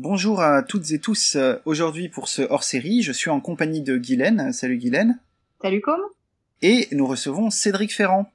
[0.00, 1.36] Bonjour à toutes et tous.
[1.64, 4.52] Aujourd'hui pour ce hors-série, je suis en compagnie de Guylaine.
[4.52, 5.18] Salut Guylaine.
[5.60, 5.98] Salut Com.
[6.62, 8.30] Et nous recevons Cédric Ferrand.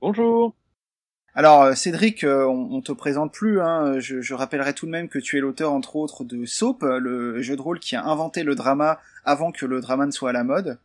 [0.00, 0.52] Bonjour.
[1.36, 3.60] Alors euh, Cédric, euh, on, te présente plus.
[3.60, 4.00] Hein.
[4.00, 7.40] Je, je, rappellerai tout de même que tu es l'auteur entre autres de Soap, le
[7.40, 10.32] jeu de rôle qui a inventé le drama avant que le drama ne soit à
[10.32, 10.80] la mode.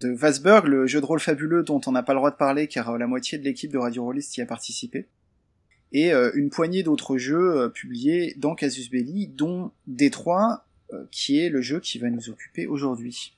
[0.00, 2.68] De Vasberg, le jeu de rôle fabuleux dont on n'a pas le droit de parler
[2.68, 5.08] car euh, la moitié de l'équipe de Radio Rollist y a participé.
[5.92, 10.66] Et une poignée d'autres jeux publiés dans Casus Belli, dont Détroit,
[11.10, 13.34] qui est le jeu qui va nous occuper aujourd'hui.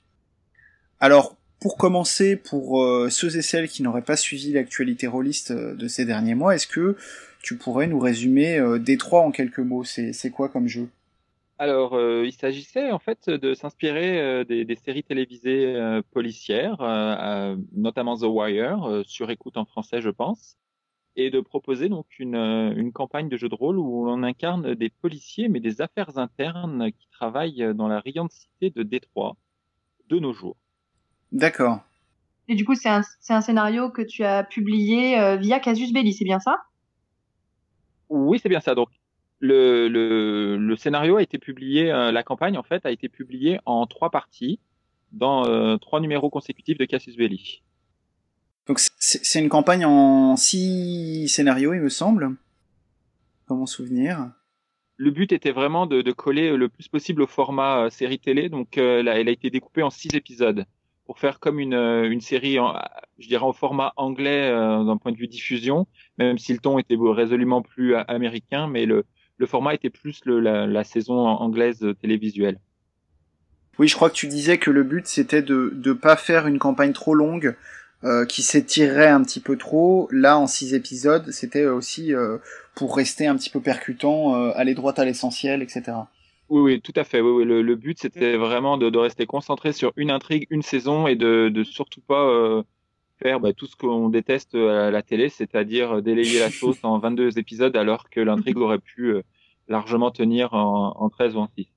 [0.99, 5.75] Alors, pour commencer, pour euh, ceux et celles qui n'auraient pas suivi l'actualité rôliste euh,
[5.75, 6.97] de ces derniers mois, est-ce que
[7.43, 9.83] tu pourrais nous résumer euh, Détroit en quelques mots?
[9.83, 10.89] C'est quoi comme jeu?
[11.59, 16.77] Alors, il s'agissait en fait de s'inspirer des, séries télévisées policières,
[17.75, 20.57] notamment The Wire, sur écoute en français, je pense,
[21.15, 24.89] et de proposer donc une, une campagne de jeu de rôle où l'on incarne des
[24.89, 29.35] policiers, mais des affaires internes qui travaillent dans la riante cité de Détroit
[30.07, 30.57] de nos jours.
[31.31, 31.79] D'accord.
[32.47, 36.13] Et du coup, c'est un, un, scénario que tu as publié euh, via Casus Belli,
[36.13, 36.57] c'est bien ça?
[38.09, 38.75] Oui, c'est bien ça.
[38.75, 38.89] Donc,
[39.39, 43.59] le, le, le, scénario a été publié, euh, la campagne en fait a été publiée
[43.65, 44.59] en trois parties
[45.13, 47.63] dans euh, trois numéros consécutifs de Casus Belli.
[48.67, 52.35] Donc c'est une campagne en six scénarios, il me semble,
[53.47, 54.31] dans mon souvenir.
[54.97, 58.77] Le but était vraiment de, de coller le plus possible au format série télé, donc
[58.77, 60.65] elle a été découpée en six épisodes
[61.11, 62.73] pour faire comme une, euh, une série, en,
[63.19, 65.85] je dirais, au format anglais euh, d'un point de vue diffusion,
[66.17, 69.03] même si le ton était résolument plus américain, mais le,
[69.37, 72.61] le format était plus le, la, la, saison anglaise télévisuelle.
[73.77, 76.59] Oui, je crois que tu disais que le but c'était de ne pas faire une
[76.59, 77.57] campagne trop longue
[78.03, 80.07] euh, qui s'étirerait un petit peu trop.
[80.11, 82.37] Là, en six épisodes, c'était aussi euh,
[82.75, 85.83] pour rester un petit peu percutant, euh, aller droit à l'essentiel, etc.
[86.49, 87.21] Oui, oui, tout à fait.
[87.21, 87.45] Oui, oui.
[87.45, 91.15] Le, le but, c'était vraiment de, de, rester concentré sur une intrigue, une saison, et
[91.15, 92.63] de, de surtout pas euh,
[93.21, 97.37] faire bah, tout ce qu'on déteste à la télé, c'est-à-dire délayer la sauce en 22
[97.37, 99.21] épisodes, alors que l'intrigue aurait pu euh,
[99.67, 101.67] largement tenir en, en 13 ou en 6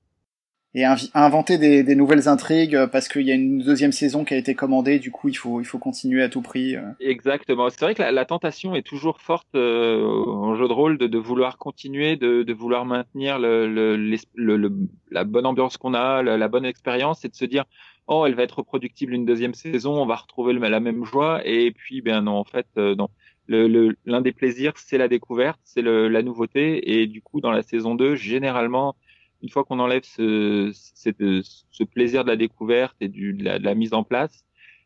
[0.75, 4.37] et inventer des, nouvelles intrigues euh, parce qu'il y a une deuxième saison qui a
[4.37, 6.75] été commandée, du coup il faut, il faut continuer à tout prix.
[6.75, 6.81] Euh.
[6.99, 7.69] Exactement.
[7.69, 11.17] C'est vrai que la, tentation est toujours forte euh, en jeu de rôle de, de
[11.17, 13.95] vouloir continuer, de, de, vouloir maintenir le, le,
[14.35, 14.71] le,
[15.11, 17.63] la bonne ambiance qu'on a, la, bonne expérience, et de se dire
[18.07, 21.71] oh elle va être reproductible une deuxième saison, on va retrouver la même joie, et
[21.71, 23.07] puis ben non en fait non.
[23.47, 27.93] L'un des plaisirs, c'est la découverte, c'est la nouveauté, et du coup, dans la saison
[27.93, 28.95] 2, généralement,
[29.45, 34.03] une fois qu'on enlève ce, ce, plaisir de la découverte et de, la, mise en
[34.03, 34.43] place,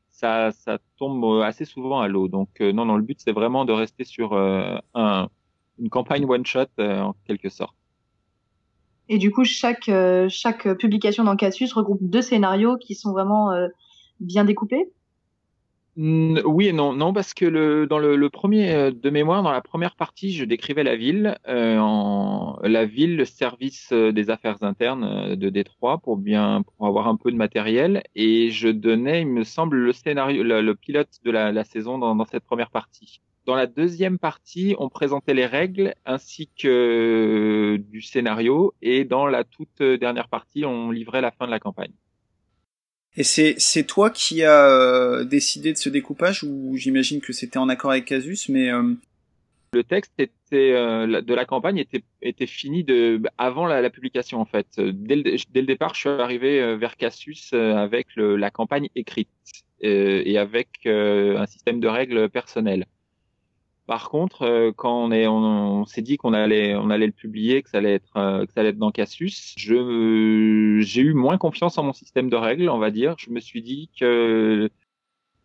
[0.09, 0.51] ça,
[0.97, 2.27] tombe assez souvent à l'eau.
[2.27, 5.29] Donc euh, non, non, le but c'est vraiment de rester sur euh, un,
[5.79, 7.73] une campagne one shot euh, en quelque sorte.
[9.07, 9.89] Et du coup, chaque
[10.27, 13.49] chaque publication dans Casus regroupe deux scénarios qui sont vraiment
[14.19, 14.91] bien découpés?
[16.01, 19.51] Oui et non, non parce que le, dans le, le, premier euh, de mémoire, dans
[19.51, 24.29] la première partie, je décrivais la ville, euh, en, la ville, le service euh, des
[24.29, 28.69] affaires internes euh, de Détroit pour bien pour avoir un peu de matériel et je
[28.69, 32.25] donnais, il me semble, le scénario, le, le pilote de la, la saison dans, dans,
[32.25, 33.19] cette première partie.
[33.45, 39.43] Dans la deuxième partie, on présentait les règles ainsi que du scénario et dans la
[39.43, 41.91] toute dernière partie, on livrait la fin de la campagne.
[43.17, 47.67] Et c'est toi qui as euh, décidé de ce découpage ou j'imagine que c'était en
[47.67, 48.93] accord avec Casus, mais euh,
[49.73, 54.45] le texte était euh, de la campagne était était fini de avant la, publication en
[54.45, 54.67] fait.
[54.79, 59.29] Dès le, départ, je suis arrivé vers Casus avec la campagne écrite
[59.81, 62.85] et avec un système de règles personnelles.
[63.87, 67.69] Par contre, quand on est, on, s'est dit qu'on allait, on allait le publier, que
[67.69, 68.13] ça allait être,
[68.45, 69.73] que ça allait être dans Casus, je,
[70.89, 73.15] j'ai eu moins confiance en mon système de règles, on va dire.
[73.19, 74.69] Je me suis dit que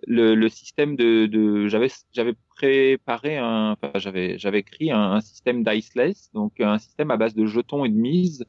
[0.06, 6.60] le, système de, j'avais, j'avais préparé un, enfin, j'avais, écrit un, un système diceless, donc
[6.60, 8.44] un système à base de jetons et de mises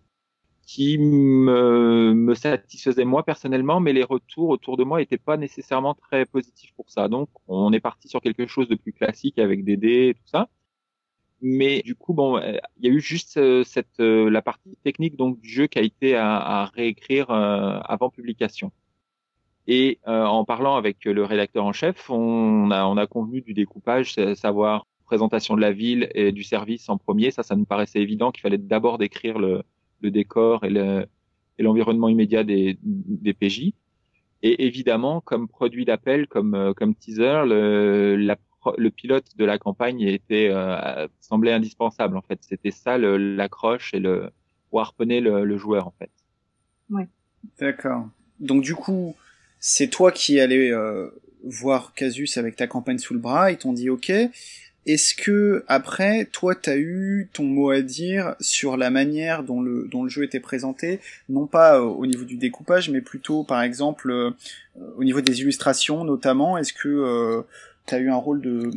[0.66, 5.94] qui me, me satisfaisait moi personnellement, mais les retours autour de moi n'étaient pas nécessairement
[5.94, 7.08] très positifs pour ça.
[7.08, 10.28] Donc, on est parti sur quelque chose de plus classique avec des dés et tout
[10.28, 10.50] ça.
[11.48, 14.76] Mais du coup, bon, euh, il y a eu juste euh, cette euh, la partie
[14.84, 18.72] technique donc du jeu qui a été à, à réécrire avant publication.
[19.68, 24.16] Et en parlant avec le rédacteur en chef, on a on a convenu du découpage,
[24.36, 27.30] savoir présentation de la ville et du service en premier.
[27.30, 29.62] Ça, ça nous paraissait évident qu'il fallait d'abord décrire le
[30.02, 30.70] le décor et
[31.60, 33.74] l'environnement immédiat des, des PJ.
[34.42, 38.36] Et évidemment, comme produit d'appel, comme, comme teaser, le, la,
[38.78, 42.18] le pilote de la campagne était euh, semblait indispensable.
[42.18, 44.30] En fait, c'était ça l'accroche et le
[44.70, 46.12] pour harponner le, le joueur en fait.
[46.90, 47.08] Ouais.
[47.60, 48.08] D'accord.
[48.40, 49.16] Donc du coup,
[49.60, 51.10] c'est toi qui allais euh,
[51.44, 54.12] voir Casus avec ta campagne sous le bras, ils t'ont dit OK.
[54.86, 59.88] Est-ce que après, toi, t'as eu ton mot à dire sur la manière dont le
[59.92, 63.64] dont le jeu était présenté, non pas euh, au niveau du découpage, mais plutôt, par
[63.64, 64.30] exemple, euh,
[64.96, 66.56] au niveau des illustrations, notamment.
[66.60, 67.42] Est-ce que euh,
[67.86, 68.70] t'as eu un rôle de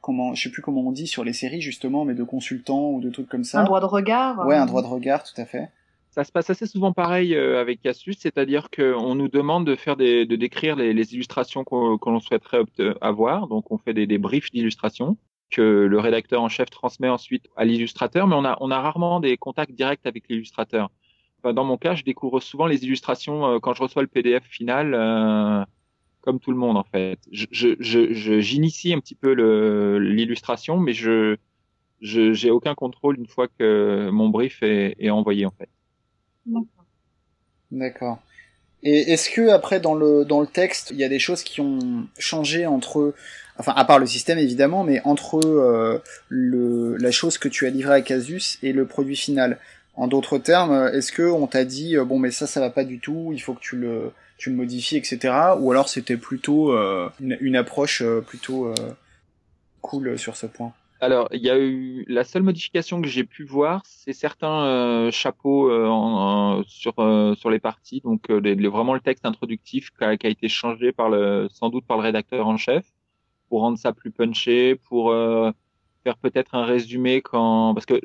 [0.00, 3.00] comment, je sais plus comment on dit sur les séries justement, mais de consultant ou
[3.00, 3.60] de trucs comme ça.
[3.60, 4.46] Un droit de regard.
[4.46, 5.68] Ouais, un droit de regard, tout à fait.
[6.10, 10.26] Ça se passe assez souvent pareil avec Casus, c'est-à-dire qu'on nous demande de faire des,
[10.26, 12.64] de décrire les, les illustrations qu'on qu souhaiterait
[13.00, 13.46] avoir.
[13.46, 15.16] Donc, on fait des, des briefs d'illustrations
[15.50, 19.20] que le rédacteur en chef transmet ensuite à l'illustrateur, mais on a, on a rarement
[19.20, 20.90] des contacts directs avec l'illustrateur.
[21.42, 24.44] Enfin, dans mon cas, je découvre souvent les illustrations euh, quand je reçois le PDF
[24.44, 25.64] final, euh,
[26.20, 27.18] comme tout le monde en fait.
[27.32, 27.46] Je,
[27.78, 29.32] je, j'initie un petit peu
[29.98, 31.36] l'illustration, mais je
[32.00, 35.68] j'ai aucun contrôle une fois que mon brief est, est envoyé en fait.
[37.70, 38.18] D'accord.
[38.82, 41.60] Et est-ce que après dans le dans le texte, il y a des choses qui
[41.60, 43.14] ont changé entre
[43.58, 47.70] enfin à part le système évidemment, mais entre euh, le, la chose que tu as
[47.70, 49.58] livrée à Casus et le produit final?
[49.94, 52.84] En d'autres termes, est-ce que on t'a dit euh, bon mais ça ça va pas
[52.84, 55.18] du tout, il faut que tu le tu le modifies etc.
[55.58, 58.74] Ou alors c'était plutôt euh, une, approche euh, plutôt euh,
[59.82, 60.72] cool sur ce point.
[61.02, 65.70] Alors, il y a eu la seule modification que j'ai pu voir, c'est certains chapeaux
[66.66, 66.94] sur
[67.38, 70.92] sur les parties, donc les, vraiment le texte introductif qui a, qui a, été changé
[70.92, 72.84] par le sans doute par le rédacteur en chef
[73.48, 75.14] pour rendre ça plus punché, pour
[76.04, 77.98] faire peut-être un résumé quand parce que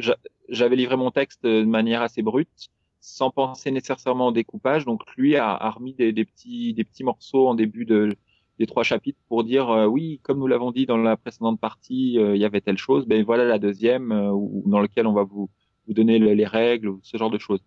[0.48, 2.70] j'avais livré mon texte de manière assez brute,
[3.06, 4.86] sans penser nécessairement au découpage.
[4.86, 8.16] Donc lui a, remis des, petits des petits morceaux en début de
[8.58, 12.18] des trois chapitres pour dire euh, oui, comme nous l'avons dit dans la précédente partie,
[12.18, 13.06] euh, il y avait telle chose.
[13.06, 14.32] Ben voilà la deuxième euh,
[14.66, 15.50] dans lequel on va vous
[15.88, 17.64] vous donner le, les règles ce genre de choses.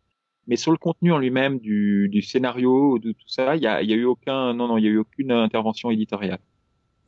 [0.46, 3.82] Mais sur le contenu en lui-même du, du scénario, de tout ça, il y a,
[3.82, 6.40] y a eu aucun non non, il y a eu aucune intervention éditoriale.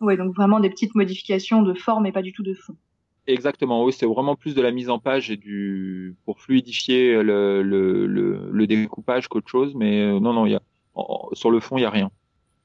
[0.00, 2.76] Oui, donc vraiment des petites modifications de forme et pas du tout de fond.
[3.30, 8.66] Exactement, oui, c'est vraiment plus de la mise en page et du pour fluidifier le,
[8.66, 10.62] découpage qu'autre chose, mais euh, non, non, il y a
[11.32, 12.10] sur le fond, il y a rien.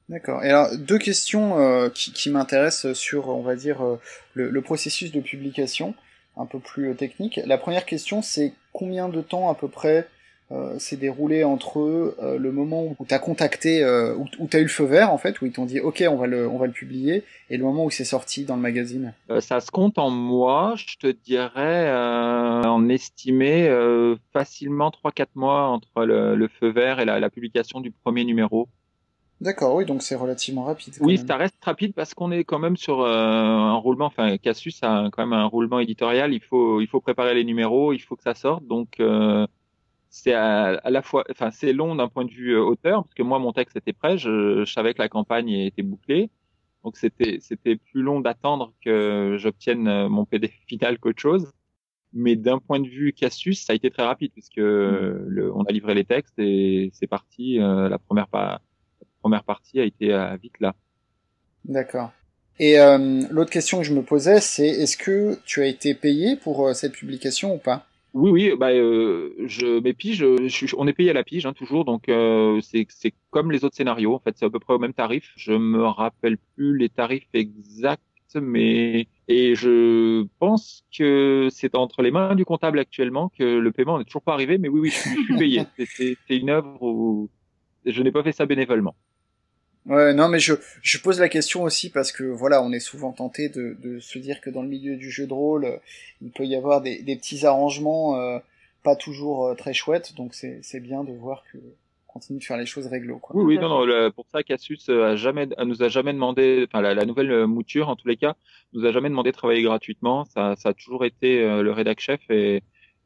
[0.08, 0.44] D'accord.
[0.44, 4.00] Et alors deux questions euh, qui, m'intéressent sur, on va dire, euh,
[4.34, 5.94] le, processus de publication,
[6.36, 7.40] un peu plus technique.
[7.44, 10.08] La première question, c'est combien de temps à peu près
[10.52, 14.56] euh, s'est déroulé entre euh, le moment où tu as contacté, euh, où, où tu
[14.56, 16.48] as eu le feu vert en fait, où ils t'ont dit ok on va le
[16.48, 19.72] on va le publier, et le moment où c'est sorti dans le magazine Ça se
[19.72, 23.68] compte en mois, je te dirais en estimé
[24.32, 28.68] facilement 3-4 mois entre le, le, feu vert et la, la, publication du premier numéro.
[29.40, 30.94] D'accord, oui, donc c'est relativement rapide.
[31.00, 31.26] Oui, même.
[31.26, 35.26] ça reste rapide parce qu'on est quand même sur un roulement, enfin Casus a quand
[35.26, 38.34] même un roulement éditorial, il faut il faut préparer les numéros, il faut que ça
[38.34, 39.00] sorte, donc
[40.16, 43.14] c'est à, à, la fois, enfin c'est long d'un point de vue euh, auteur parce
[43.14, 46.30] que moi mon texte était prêt, je, je savais que la campagne était bouclée,
[46.84, 51.52] donc c'était c'était plus long d'attendre que j'obtienne euh, mon PDF final qu'autre chose.
[52.14, 54.62] Mais d'un point de vue Casus, ça a été très rapide puisque mmh.
[54.62, 57.60] le, on a livré les textes et c'est parti.
[57.60, 58.60] Euh, la première la
[59.20, 60.74] première partie a été euh, vite là.
[61.66, 62.12] D'accord.
[62.58, 66.36] Et euh, l'autre question que je me posais, c'est est-ce que tu as été payé
[66.36, 67.84] pour cette publication ou pas?
[68.16, 71.52] Oui, oui, bah, euh, je, mes piges, je, on est payé à la pige hein,
[71.52, 72.86] toujours, donc euh, c'est
[73.30, 74.14] comme les autres scénarios.
[74.14, 75.32] En fait, c'est à peu près au même tarif.
[75.36, 78.00] Je me rappelle plus les tarifs exacts,
[78.34, 83.98] mais et je pense que c'est entre les mains du comptable actuellement que le paiement
[83.98, 84.56] n'est toujours pas arrivé.
[84.56, 85.62] Mais oui, oui, je, je suis payé.
[86.26, 87.28] c'est une œuvre où
[87.84, 88.96] je n'ai pas fait ça bénévolement.
[89.86, 93.12] Ouais, non, mais je, je pose la question aussi parce que voilà, on est souvent
[93.12, 95.76] tenté de, de se dire que dans le milieu du jeu de rôle, euh,
[96.20, 98.38] il peut y avoir des, des petits arrangements euh,
[98.82, 101.58] pas toujours euh, très chouettes, donc c'est bien de voir que
[102.06, 103.18] continue de faire les choses réglo.
[103.18, 103.36] Quoi.
[103.36, 106.80] Oui, oui, non, non, le, pour ça, Cassius a jamais, nous a jamais demandé, enfin
[106.80, 108.36] la, la, nouvelle mouture en tous les cas,
[108.72, 110.24] nous a jamais demandé de travailler gratuitement.
[110.24, 112.62] Ça, ça a toujours été euh, le rédac chef et,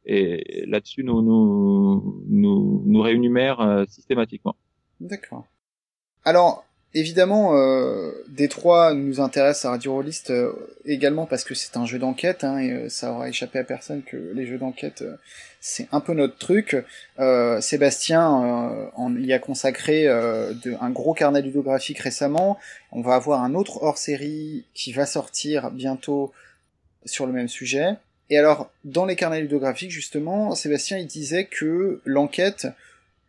[0.06, 4.56] et là-dessus nous nous nous, nous réunumère euh, systématiquement.
[5.00, 5.46] D'accord.
[6.24, 10.52] Alors, Évidemment, euh, Détroit nous intéresse à Radio Rollist euh,
[10.84, 14.02] également parce que c'est un jeu d'enquête, hein, et euh, ça aura échappé à personne
[14.02, 15.14] que les jeux d'enquête, euh,
[15.60, 16.76] c'est un peu notre truc.
[17.60, 18.26] Sébastien
[18.96, 22.58] en, y a consacré un gros carnet ludographique récemment.
[22.92, 26.32] On va avoir un autre hors-série qui va sortir bientôt
[27.04, 27.96] sur le même sujet.
[28.30, 32.68] Et alors, dans les carnets ludographiques, justement, Sébastien, il disait que l'enquête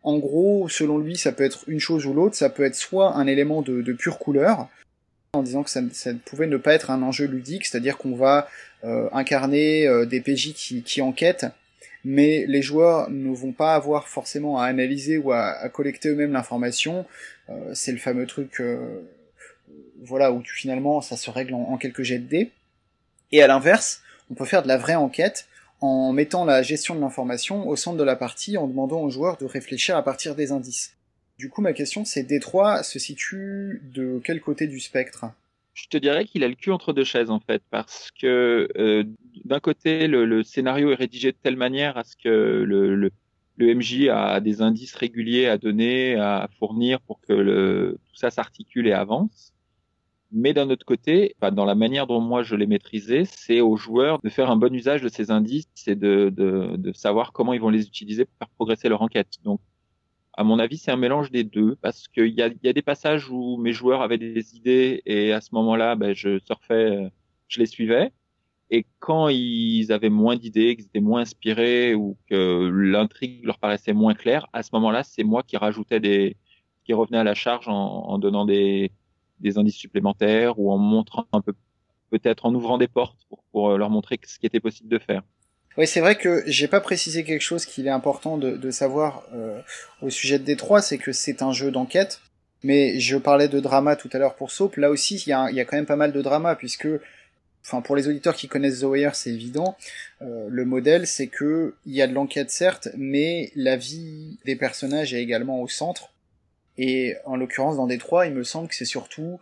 [0.04, 3.14] en gros, selon lui, ça peut être une chose ou l'autre, ça peut être soit
[3.14, 4.68] un élément de, pure couleur,
[5.32, 8.48] en disant que ça, ça, pouvait ne pas être un enjeu ludique, c'est-à-dire qu'on va
[8.84, 11.46] euh, incarner euh, des PJ qui, enquêtent,
[12.04, 17.06] mais les joueurs ne vont pas avoir forcément à analyser ou à, collecter eux-mêmes l'information.
[17.48, 18.60] Euh, c'est le fameux truc,
[20.02, 22.50] voilà, où finalement ça se règle en, quelques jets de dés.
[23.30, 25.46] Et à l'inverse, on peut faire de la vraie enquête
[25.82, 29.36] en mettant la gestion de l'information au centre de la partie, en demandant aux joueurs
[29.36, 30.96] de réfléchir à partir des indices.
[31.38, 35.26] Du coup, ma question, c'est Détroit se situe de quel côté du spectre?
[35.74, 39.04] Je te dirais qu'il a le cul entre deux chaises en fait, parce que euh,
[39.44, 43.10] d'un côté le, scénario est rédigé de telle manière à ce que le,
[43.58, 48.92] MJ a des indices réguliers à donner, à fournir pour que tout ça s'articule et
[48.92, 49.51] avance.
[50.32, 54.18] Mais d'un autre côté, dans la manière dont moi je l'ai maîtrisé, c'est aux joueurs
[54.22, 57.60] de faire un bon usage de ces indices et de, de, de savoir comment ils
[57.60, 59.28] vont les utiliser pour faire progresser leur enquête.
[59.44, 59.60] Donc
[60.34, 62.82] à mon avis, c'est un mélange des deux parce qu'il y a, y a des
[62.82, 67.10] passages où mes joueurs avaient des idées et à ce moment-là, ben, je surfais,
[67.48, 68.12] je les suivais.
[68.70, 73.92] Et quand ils avaient moins d'idées, qu'ils étaient moins inspirés ou que l'intrigue leur paraissait
[73.92, 76.38] moins claire, à ce moment-là, c'est moi qui rajoutais des,
[76.84, 78.90] qui revenais à la charge en, en donnant des,
[79.42, 81.52] des indices supplémentaires ou en montrant un peu,
[82.10, 85.22] peut-être en ouvrant des portes pour, pour leur montrer ce qui était possible de faire.
[85.78, 89.22] Oui, c'est vrai que j'ai pas précisé quelque chose qu'il est important de, de savoir
[89.32, 89.60] euh,
[90.02, 92.20] au sujet de Détroit, c'est que c'est un jeu d'enquête.
[92.62, 94.76] Mais je parlais de drama tout à l'heure pour Soap.
[94.76, 96.86] Là aussi, il y a, y a, quand même pas mal de drama puisque,
[97.64, 99.76] enfin, pour les auditeurs qui connaissent The Wire, c'est évident.
[100.20, 104.56] Euh, le modèle, c'est que il y a de l'enquête certes, mais la vie des
[104.56, 106.10] personnages est également au centre.
[106.78, 109.40] Et en l'occurrence, dans Détroit, il me semble que c'est surtout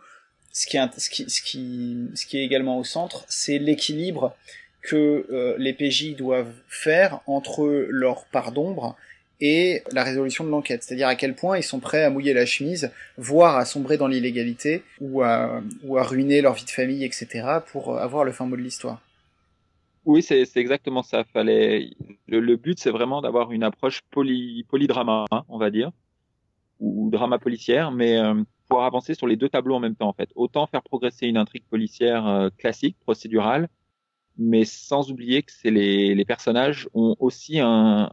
[0.51, 4.35] ce qui, est, également au centre, c'est l'équilibre
[4.81, 8.95] que euh, les PJ doivent faire entre leur part d'ombre
[9.39, 10.83] et la résolution de l'enquête.
[10.83, 14.07] C'est-à-dire à quel point ils sont prêts à mouiller la chemise, voire à sombrer dans
[14.07, 18.61] l'illégalité, ou à, ruiner leur vie de famille, etc., pour avoir le fin mot de
[18.61, 19.01] l'histoire.
[20.05, 21.23] Oui, c'est exactement ça.
[21.33, 21.89] Fallait...
[22.27, 25.91] Le, but, c'est vraiment d'avoir une approche poly, polydrama, hein, on va dire,
[26.81, 30.13] ou drama policière, mais euh, pouvoir avancer sur les deux tableaux en même temps, en
[30.13, 30.29] fait.
[30.35, 33.69] Autant faire progresser une intrigue policière euh, classique, procédurale,
[34.37, 38.11] mais sans oublier que c'est les, les, personnages ont aussi un,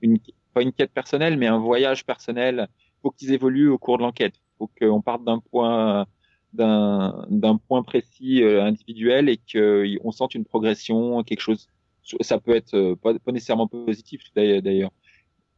[0.00, 0.18] une,
[0.54, 2.68] pas une quête personnelle, mais un voyage personnel.
[3.02, 4.34] Faut qu'ils évoluent au cours de l'enquête.
[4.58, 6.06] Faut qu'on parte d'un point
[6.52, 11.68] d'un point précis euh, individuel et qu'on sente une progression, quelque chose.
[12.20, 14.90] Ça peut être euh, pas, pas nécessairement positif d'ailleurs,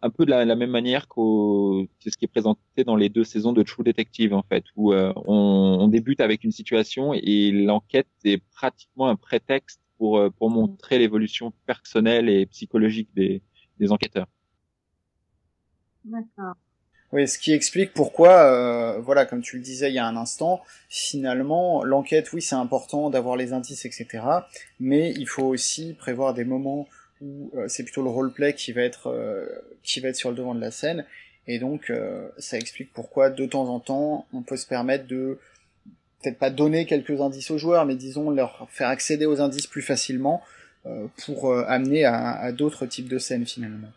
[0.02, 3.52] un peu de la, même manière que ce qui est présenté dans les deux saisons
[3.52, 8.08] de True Detective en fait, où euh, on, on, débute avec une situation et l'enquête
[8.24, 13.42] est pratiquement un prétexte pour euh, pour montrer l'évolution personnelle et psychologique des,
[13.78, 14.26] des enquêteurs.
[16.04, 16.54] D'accord.
[17.12, 20.16] Oui, ce qui explique pourquoi, euh, voilà, comme tu le disais il y a un
[20.16, 24.06] instant, finalement, l'enquête, oui, c'est important d'avoir les indices, etc.
[24.78, 26.86] Mais il faut aussi prévoir des moments
[27.20, 29.46] où euh, c'est plutôt le roleplay qui va être euh,
[29.82, 31.04] qui va être sur le devant de la scène
[31.46, 35.38] et donc euh, ça explique pourquoi de temps en temps on peut se permettre de
[36.22, 39.82] peut-être pas donner quelques indices aux joueurs mais disons leur faire accéder aux indices plus
[39.82, 40.42] facilement
[41.26, 43.88] pour amener à, à d'autres types de scènes finalement.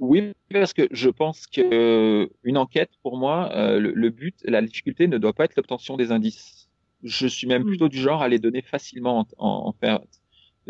[0.00, 5.18] Oui, parce que je pense que une enquête, pour moi, le, but, la difficulté ne
[5.18, 6.68] doit pas être l'obtention des indices.
[7.04, 10.00] Je suis même plutôt du genre à les donner facilement en, en, fait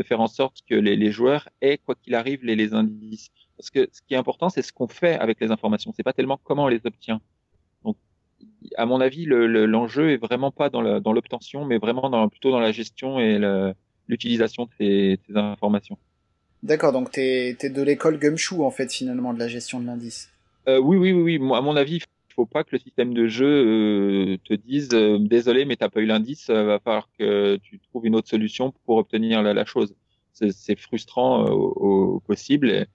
[0.01, 3.29] de faire en sorte que les, les joueurs aient, quoi qu'il arrive, les, les, indices.
[3.59, 5.93] Parce que ce qui est important, c'est ce qu'on fait avec les informations.
[5.95, 7.21] C'est pas tellement comment on les obtient.
[7.85, 7.97] Donc,
[8.77, 12.61] à mon avis, l'enjeu le, est vraiment pas dans l'obtention, mais vraiment dans, plutôt dans
[12.61, 13.39] la gestion et
[14.09, 15.99] l'utilisation de ces, ces, informations.
[16.63, 20.31] D'accord, donc t'es es de l'école Gumshoe en fait finalement de la gestion de l'indice.
[20.69, 21.55] Euh, oui, oui, oui, oui.
[21.55, 22.01] À mon avis,
[22.41, 26.01] faut pas que le système de jeu euh, te dise euh, désolé mais t'as pas
[26.01, 29.95] eu l'indice, euh, va falloir que tu trouves une autre solution pour obtenir la, chose.
[30.33, 32.87] C'est frustrant au, possible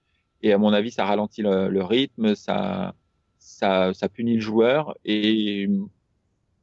[0.42, 2.94] et, à mon avis ça ralentit le, rythme, ça,
[3.38, 5.68] ça ça punit le joueur et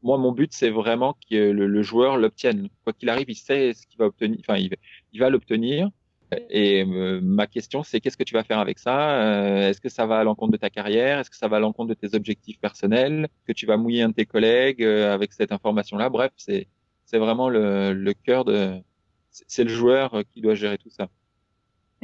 [0.02, 2.68] moi mon but c'est vraiment que le, joueur l'obtienne.
[2.84, 5.90] Quoi qu'il arrive, il sait ce qu'il va obtenir, enfin il va l'obtenir
[6.50, 9.22] et euh, ma question, c'est qu'est-ce que tu vas faire avec ça?
[9.22, 11.20] Euh, Est-ce que ça va à l'encontre de ta carrière?
[11.20, 13.28] Est-ce que ça va à l'encontre de tes objectifs personnels?
[13.46, 16.10] Que tu vas mouiller un de tes collègues euh, avec cette information-là?
[16.10, 16.68] Bref, c'est
[17.06, 18.82] c'est vraiment le, le cœur de.
[19.32, 21.10] C'est le joueur qui doit gérer tout ça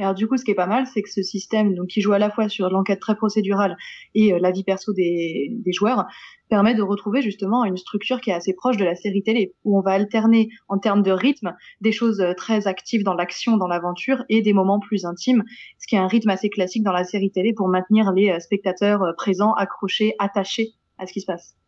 [0.00, 2.12] alors du coup, ce qui est pas mal, c'est que ce système, donc qui joue
[2.12, 3.76] à la fois sur l'enquête très procédurale
[4.14, 6.06] et euh, la vie perso des, des, joueurs,
[6.48, 9.78] permet de retrouver justement une structure qui est assez proche de la série télé, où
[9.78, 13.68] on va alterner en termes de rythme des choses euh, très actives dans l'action, dans
[13.68, 15.44] l'aventure, et des moments plus intimes,
[15.78, 18.40] ce qui est un rythme assez classique dans la série télé pour maintenir les euh,
[18.40, 21.59] spectateurs présents, accrochés, attachés à ce qui se passe.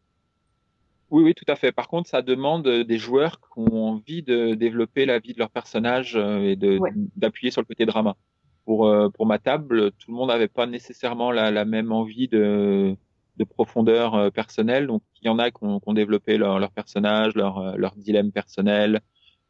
[1.12, 1.73] Oui, oui, tout à fait.
[1.73, 5.50] Par contre, ça demande des joueurs qui ont envie de développer la vie de leur
[5.50, 6.81] personnage et de
[7.16, 8.16] d'appuyer sur le côté drama.
[8.64, 12.28] pour euh, pour ma table, tout le monde n'avait pas nécessairement la, la, même envie
[12.28, 12.97] de
[13.37, 14.87] de profondeur euh, personnelle.
[14.87, 17.75] Donc il y en a qui ont, qui ont développé leur, leur personnage, leur euh,
[17.76, 19.02] leur dilemme personnel,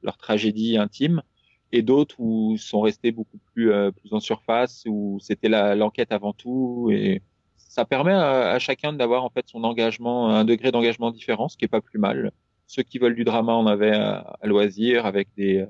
[0.02, 1.23] leur tragédie intime,
[1.71, 6.90] et d'autres où sont restés beaucoup plus plus en surface, où c'était l'enquête avant tout
[6.92, 7.23] et
[7.72, 11.56] ça permet à, à chacun d'avoir en fait son engagement, un degré d'engagement différent, ce
[11.56, 12.30] qui est pas plus mal.
[12.66, 15.64] Ceux qui veulent du drama en avaient à, loisir avec des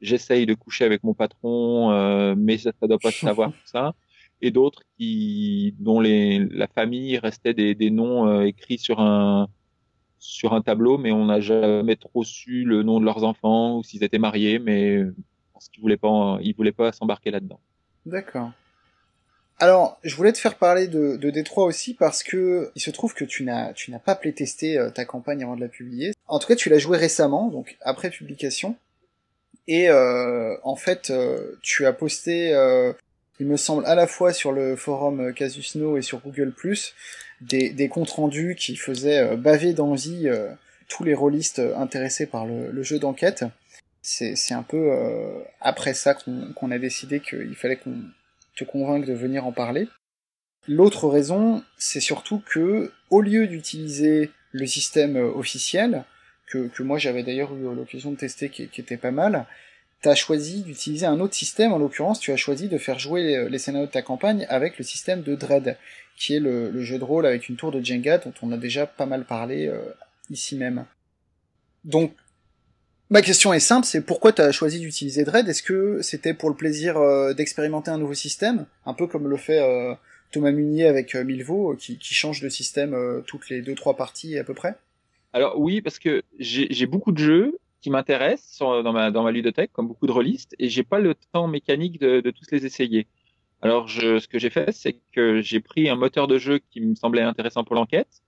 [0.00, 3.66] j'essaye de coucher avec mon patron, euh, mais ça, ça doit pas se savoir tout
[3.66, 3.94] ça.
[4.40, 9.48] Et d'autres qui, dont la famille restait des, noms euh, écrits sur un
[10.64, 14.18] tableau, mais on n'a jamais trop su le nom de leurs enfants ou s'ils étaient
[14.18, 15.02] mariés, mais
[15.52, 16.00] parce qu'ils voulaient
[16.40, 17.60] ils voulaient pas s'embarquer là-dedans.
[18.06, 18.50] D'accord.
[19.64, 23.24] Alors, je voulais te faire parler de, Détroit aussi parce que il se trouve que
[23.24, 23.72] tu n'as
[24.04, 26.12] pas playtesté euh, ta campagne avant de la publier.
[26.26, 28.76] En tout cas, tu l'as joué récemment, donc après publication.
[29.66, 32.50] Et euh, en fait, euh, tu as posté,
[33.40, 36.52] il me semble, à la fois sur le forum Casusno et sur Google
[37.40, 40.28] des, des comptes rendus qui faisaient baver d'envie
[40.88, 43.46] tous les rôlistes intéressés par le jeu d'enquête.
[44.02, 44.92] C'est un peu
[45.62, 48.02] après ça qu'on a décidé qu'il fallait qu'on
[48.56, 49.88] te convainque de venir en parler.
[50.66, 56.04] L'autre raison, c'est surtout que, au lieu d'utiliser le système officiel,
[56.46, 59.46] que, moi j'avais d'ailleurs eu l'occasion de tester qui, était pas mal,
[60.02, 63.48] tu as choisi d'utiliser un autre système, en l'occurrence tu as choisi de faire jouer
[63.48, 65.76] les, scénarios de ta campagne avec le système de Dread,
[66.16, 68.86] qui est le, jeu de rôle avec une tour de Jenga dont on a déjà
[68.86, 69.82] pas mal parlé euh,
[70.30, 70.84] ici même.
[71.84, 72.14] Donc
[73.14, 75.48] ma question est simple, c'est pourquoi tu as choisi d'utiliser Dread?
[75.48, 79.36] Est-ce que c'était pour le plaisir euh, d'expérimenter un nouveau système, un peu comme le
[79.36, 79.94] fait euh,
[80.32, 84.42] Thomas Munier avec Milvaux, qui, qui, change de système toutes les deux trois parties à
[84.42, 84.74] peu près?
[85.32, 89.70] Alors oui, parce que j'ai beaucoup de jeux qui m'intéressent dans ma, dans ma ludothèque,
[89.72, 93.06] comme beaucoup de rôlistes, et j'ai pas le temps mécanique de, tous les essayer.
[93.62, 96.96] Alors ce que j'ai fait, c'est que j'ai pris un moteur de jeu qui me
[96.96, 98.23] semblait intéressant pour l'enquête,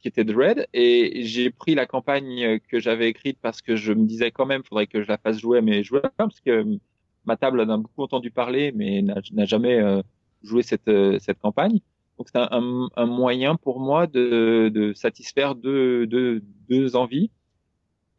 [0.00, 4.06] qui était Dread, et j'ai pris la campagne que j'avais écrite parce que je me
[4.06, 6.78] disais quand même, faudrait que je la fasse jouer à mes joueurs, parce que
[7.24, 10.02] ma table en a beaucoup entendu parler, mais n'a jamais euh,
[10.42, 11.80] joué cette, euh, cette campagne.
[12.18, 17.30] Donc c'est un, un, moyen pour moi de, de satisfaire deux, deux, deux envies.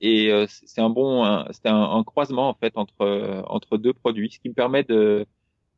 [0.02, 4.32] Et euh, c'est un bon, c'est un, un, croisement en fait entre entre deux produits,
[4.32, 5.26] ce qui me permet de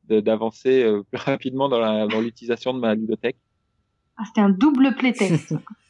[0.09, 3.37] d'avancer plus rapidement dans l'utilisation de ma bibliothèque.
[4.17, 5.55] Ah, c'était un double playtest.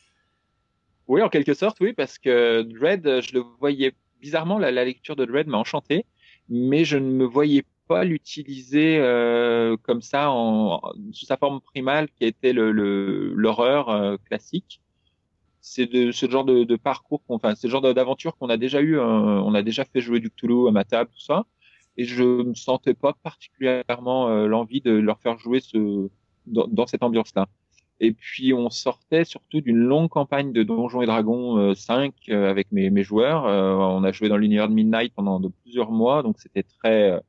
[1.08, 5.26] oui, en quelque sorte, oui, parce que Dread, je le voyais bizarrement, la, lecture de
[5.26, 6.06] Dread m'a enchanté,
[6.50, 12.08] mais je ne me voyais pas l'utiliser euh, comme ça en, sous sa forme primale
[12.10, 14.82] qui était le l'horreur euh, classique.
[15.60, 19.04] C'est ce genre de, de parcours, enfin ce genre d'aventure qu'on a déjà eu, euh,
[19.04, 21.46] on a déjà fait jouer du Cthulhu à ma table, tout ça,
[21.98, 26.10] et je ne sentais pas particulièrement euh, l'envie de leur faire jouer ce
[26.48, 27.48] dans, dans cette ambiance-là.
[28.04, 32.90] Et puis on sortait surtout d'une longue campagne de Donjons et Dragons 5 avec mes,
[32.90, 33.46] mes joueurs.
[33.46, 37.20] on a joué dans l'univers de Midnight pendant de plusieurs mois, donc c'était très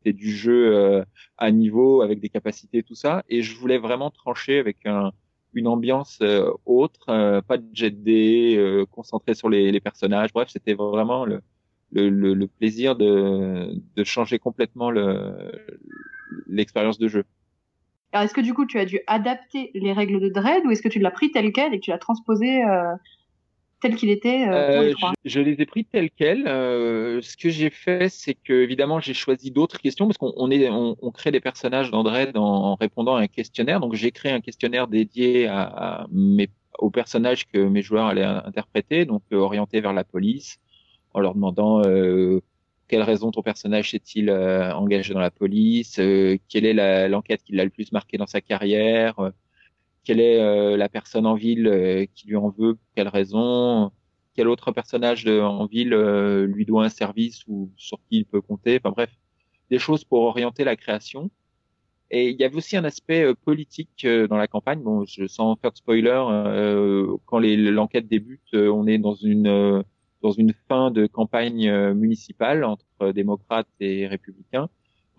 [0.00, 1.04] c'était du jeu euh,
[1.36, 3.22] à niveau avec des capacités tout ça.
[3.28, 5.12] Et je voulais vraiment trancher avec un,
[5.54, 10.32] une ambiance euh, autre euh, pas de jet d concentré sur les, les personnages.
[10.32, 11.42] Bref c'était vraiment le,
[11.92, 14.90] le, le, plaisir de, de changer complètement
[16.46, 17.24] l'expérience de jeu
[18.12, 20.82] alors est-ce que du coup tu as dû adapter les règles de Dread ou est-ce
[20.82, 22.62] que tu l'as pris tel quel et que tu l'as transposé
[23.80, 24.94] tel qu'il était euh, euh
[25.24, 26.46] je, je, les ai pris tel quel.
[26.46, 30.50] Euh, ce que j'ai fait, c'est que évidemment j'ai choisi d'autres questions parce qu'on on
[30.50, 33.80] est on, on, crée des personnages dans Dread en, en, répondant à un questionnaire.
[33.80, 38.24] Donc j'ai créé un questionnaire dédié à, à mes, aux personnages que mes joueurs allaient
[38.24, 40.58] interpréter, donc euh, orienté vers la police,
[41.14, 42.40] en leur demandant euh,
[42.90, 47.70] quelle raison ton personnage s'est-il engagé dans la police, quelle est l'enquête qui l'a le
[47.70, 49.32] plus marqué dans sa carrière
[50.04, 53.92] quelle est euh, la personne en ville euh, qui lui en veut, pour quelle raison,
[54.34, 58.24] quel autre personnage de, en ville euh, lui doit un service ou sur qui il
[58.24, 58.80] peut compter.
[58.82, 59.10] Enfin bref,
[59.70, 61.30] des choses pour orienter la création.
[62.10, 64.80] Et il y avait aussi un aspect politique dans la campagne.
[64.82, 66.20] Bon, je, sans faire de spoiler,
[67.26, 69.84] quand l'enquête débute, on est dans une
[70.22, 74.68] dans une fin de campagne municipale entre démocrates et républicains.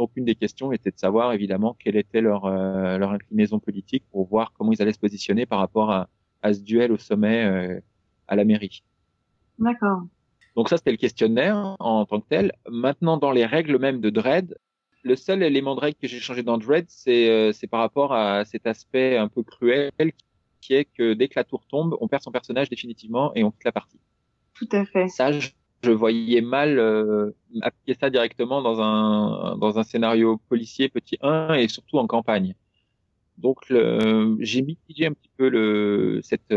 [0.02, 4.04] Donc une des questions était de savoir évidemment quelle était leur, euh, leur inclinaison politique
[4.12, 6.10] pour voir comment ils allaient se positionner par rapport à,
[6.42, 7.80] à ce duel au sommet euh,
[8.28, 8.84] à la mairie.
[9.60, 10.02] D'accord.
[10.56, 12.52] Donc ça c'était le questionnaire en tant que tel.
[12.68, 14.58] Maintenant dans les règles même de Dread,
[15.04, 18.12] le seul élément de règle que j'ai changé dans Dread, c'est euh, c'est par rapport
[18.12, 19.92] à cet aspect un peu cruel
[20.62, 23.52] qui est que dès que la tour tombe, on perd son personnage définitivement et on
[23.52, 24.00] quitte la partie.
[24.62, 25.08] Tout à fait.
[25.10, 31.18] Ça, je voyais mal euh, appliquer ça directement dans un dans un scénario policier petit
[31.22, 32.54] 1 et surtout en campagne.
[33.40, 36.54] Donc j'ai mitigé un petit peu cette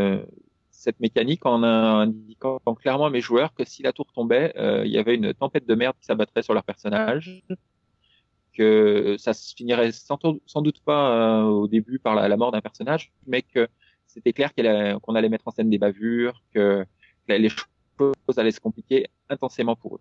[0.71, 4.53] cette mécanique en indiquant clairement à mes joueurs que si la tour tombait,
[4.85, 7.43] il y avait une tempête de merde qui s'abattrait sur leur personnage,
[8.53, 10.19] que ça se finirait sans,
[10.57, 13.67] doute pas au début par la mort d'un personnage, mais que
[14.07, 14.51] c'était clair
[15.01, 16.85] qu'on allait mettre en scène des bavures, que
[17.29, 17.65] les choses
[18.37, 20.01] allaient se compliquer intensément pour eux.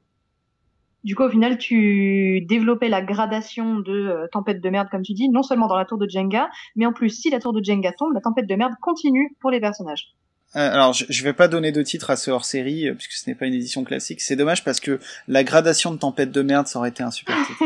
[1.03, 5.13] Du coup, au final, tu développais la gradation de euh, tempête de merde, comme tu
[5.13, 7.61] dis, non seulement dans la tour de Jenga, mais en plus, si la tour de
[7.61, 10.15] Jenga tombe, la tempête de merde continue pour les personnages.
[10.55, 13.29] Euh, alors, je, je vais pas donner de titre à ce hors-série, euh, puisque ce
[13.29, 14.21] n'est pas une édition classique.
[14.21, 17.35] C'est dommage parce que la gradation de tempête de merde, ça aurait été un super
[17.47, 17.63] titre.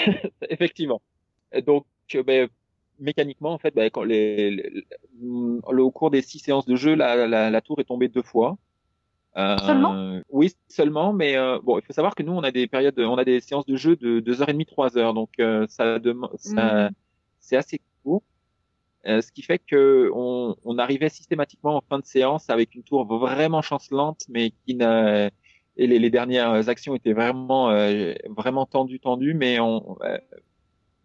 [0.48, 1.02] Effectivement.
[1.66, 1.84] Donc,
[2.26, 2.48] ben,
[2.98, 4.84] mécaniquement, en fait, bah, quand les, les,
[5.20, 8.56] au cours des six séances de jeu, la, la, la tour est tombée deux fois.
[9.36, 12.66] Euh, seulement Oui, seulement, mais euh, bon, il faut savoir que nous, on a des
[12.66, 15.30] périodes, on a des séances de jeu de deux heures et demie, trois heures, donc
[15.40, 15.98] euh, ça,
[16.36, 16.92] ça mm.
[17.40, 18.22] c'est assez court.
[19.06, 22.84] Euh, ce qui fait que on, on, arrivait systématiquement en fin de séance avec une
[22.84, 25.30] tour vraiment chancelante, mais qui n'a
[25.78, 27.68] et les, les, dernières actions étaient vraiment
[28.28, 29.96] vraiment tendues, tendues, mais on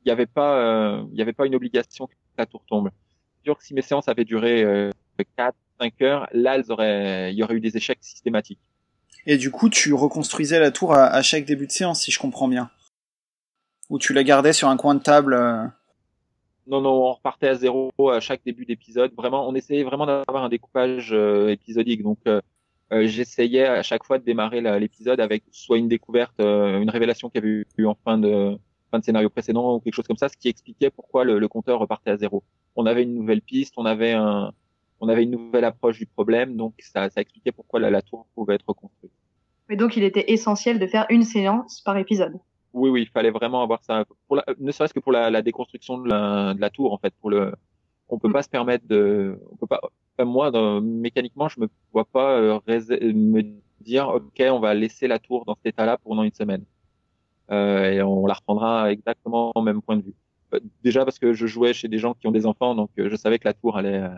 [0.07, 2.89] il n'y avait pas, euh, il y avait pas une obligation que la tour tombe.
[3.37, 4.89] C'est sûr que si mes séances avaient duré euh,
[5.35, 8.59] 4, 5 heures, là, il y aurait eu des échecs systématiques.
[9.25, 12.19] Et du coup, tu reconstruisais la tour à, à, chaque début de séance, si je
[12.19, 12.69] comprends bien.
[13.89, 15.33] Ou tu la gardais sur un coin de table.
[15.33, 15.65] Euh...
[16.65, 19.13] Non, non, on repartait à zéro à chaque début d'épisode.
[19.15, 22.03] Vraiment, on essayait vraiment d'avoir un découpage euh, épisodique.
[22.03, 22.41] Donc, euh,
[22.93, 27.43] euh, j'essayais à chaque fois de démarrer l'épisode avec soit une découverte, une révélation qu'il
[27.43, 28.57] y avait eu en fin de,
[28.91, 31.47] fin de scénario précédent ou quelque chose comme ça, ce qui expliquait pourquoi le, le,
[31.49, 32.43] compteur repartait à zéro.
[32.77, 34.53] On avait une nouvelle piste, on avait un,
[34.99, 38.25] on avait une nouvelle approche du problème, donc ça, ça expliquait pourquoi la, la tour
[38.35, 39.11] pouvait être reconstruite.
[39.69, 42.39] Mais donc il était essentiel de faire une séance par épisode.
[42.73, 45.41] Oui, oui, il fallait vraiment avoir ça, pour la, ne serait-ce que pour la, la
[45.41, 47.13] déconstruction de la, de la, tour en fait.
[47.21, 47.53] Pour le,
[48.09, 48.33] on peut mm.
[48.33, 49.81] pas se permettre de, on peut pas.
[50.23, 53.41] moi, dans, mécaniquement, je me vois pas euh, me
[53.81, 56.65] dire, ok, on va laisser la tour dans cet état-là pendant une semaine
[57.51, 60.15] euh, et on la reprendra exactement au même point de vue.
[60.53, 63.09] Euh, déjà parce que je jouais chez des gens qui ont des enfants, donc euh,
[63.09, 64.09] je savais que la tour allait, euh,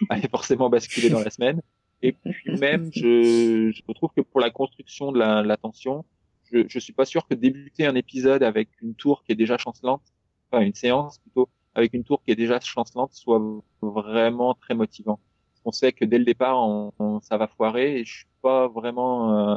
[0.10, 1.60] allait forcément basculer dans la semaine.
[2.02, 6.04] Et puis même, je, je trouve que pour la construction de la, la tension,
[6.52, 9.56] je, je suis pas sûr que débuter un épisode avec une tour qui est déjà
[9.56, 10.02] chancelante,
[10.50, 13.40] enfin une séance plutôt, avec une tour qui est déjà chancelante, soit
[13.80, 15.18] vraiment très motivant.
[15.64, 18.68] On sait que dès le départ, on, on, ça va foirer et je suis pas
[18.68, 19.56] vraiment euh,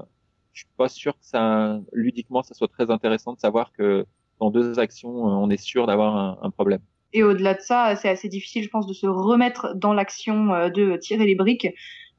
[0.58, 4.08] je suis pas sûr que ça, ludiquement, ça soit très intéressant de savoir que
[4.40, 6.82] dans deux actions, euh, on est sûr d'avoir un, un, problème.
[7.14, 10.70] Et au-delà de ça, c'est assez difficile, je pense, de se remettre dans l'action euh,
[10.70, 11.68] de tirer les briques.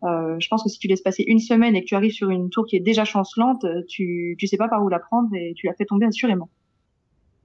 [0.05, 2.31] Euh, je pense que si tu laisses passer une semaine et que tu arrives sur
[2.31, 5.55] une tour qui est déjà chancelante, tu tu sais pas par où la prendre et
[5.57, 6.49] tu la fais tomber assurément.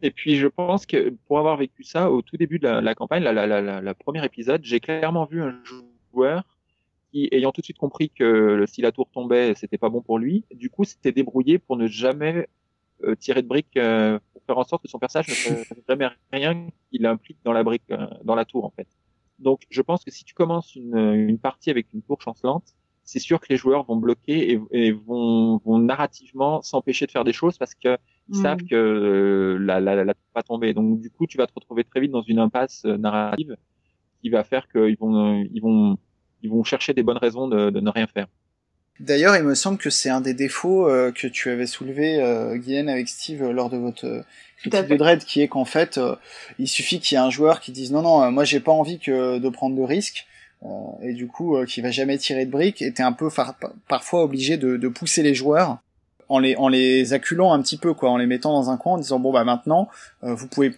[0.03, 3.23] Et puis je pense que pour avoir vécu ça au tout début de la, campagne,
[3.23, 5.60] la, la, la, la premier épisode, j'ai clairement vu un
[6.13, 6.43] joueur
[7.13, 10.45] ayant tout de suite compris que si la tour tombait, c'était pas bon pour lui,
[10.53, 12.47] du coup, s'était débrouillé pour ne jamais
[13.04, 16.08] euh, tirer de briques euh, pour faire en sorte que son personnage ne fasse jamais
[16.32, 18.88] rien qu'il implique dans la brique, euh, dans la tour en fait.
[19.39, 22.63] Donc, je pense que si tu commences une, une partie avec une tour chancelante,
[23.04, 27.26] c'est sûr que les joueurs vont bloquer et, et vont, vont, narrativement s'empêcher de faire
[27.26, 27.98] des choses parce que
[28.30, 28.68] ils savent mm.
[28.70, 30.74] que la, la, la, tour va tomber.
[30.74, 33.58] Donc, du coup, tu vas te retrouver très vite dans une impasse narrative
[34.22, 35.98] qui va faire qu'ils vont, ils vont
[36.44, 38.28] ils vont chercher des bonnes raisons de, de ne rien faire.
[38.99, 42.56] D'ailleurs, il me semble que c'est un des défauts euh, que tu avais soulevé, euh,
[42.56, 44.21] Guylaine, avec Steve lors de votre euh,
[44.58, 46.15] critique de Dread, qui est qu'en fait, euh,
[46.60, 48.99] il suffit qu'il y ait un joueur qui dise non, non, moi j'ai pas envie
[48.99, 50.27] que de prendre de risques,
[51.01, 53.27] et du coup, qui va jamais tirer de briques, et t'es un peu
[53.89, 55.79] parfois obligé de, de, pousser les joueurs
[56.29, 58.93] en les en les acculant un petit peu, quoi, en les mettant dans un coin,
[58.93, 59.89] en disant bon bah maintenant,
[60.21, 60.71] vous pouvez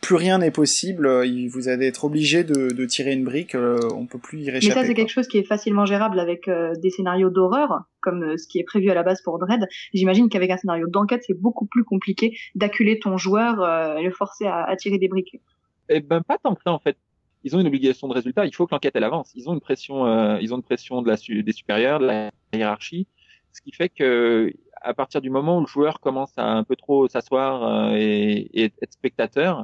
[0.00, 3.78] plus rien n'est possible, euh, vous allez être obligé de, de, tirer une brique, euh,
[3.94, 4.74] on peut plus y réchapper.
[4.74, 8.38] Mais ça, c'est quelque chose qui est facilement gérable avec euh, des scénarios d'horreur, comme
[8.38, 9.66] ce qui est prévu à la base pour Dread.
[9.92, 13.58] J'imagine qu'avec un scénario d'enquête, c'est beaucoup plus compliqué d'acculer ton joueur
[13.98, 15.40] et le forcer à, à, tirer des briques.
[15.88, 16.96] Eh ben, pas tant que ça, en fait.
[17.44, 19.32] Ils ont une obligation de résultat, il faut que l'enquête, elle avance.
[19.34, 23.06] Ils ont une pression, ils ont une pression de la, des supérieurs, de la hiérarchie,
[23.52, 26.76] ce qui fait que à partir du moment où le joueur commence à un peu
[26.76, 29.62] trop s'asseoir et, et être spectateur, euh,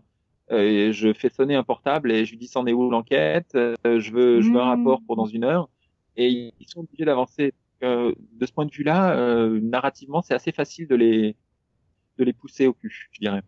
[0.50, 3.74] et je fais sonner un portable et je lui dis c'en est où l'enquête, euh,
[3.84, 5.68] je veux je veux un rapport pour dans une heure
[6.16, 7.54] et ils sont obligés d'avancer.
[7.82, 9.16] Euh, de ce point de vue-là,
[9.60, 11.36] narrativement, c'est assez facile de les
[12.18, 13.42] de les pousser au cul, je dirais.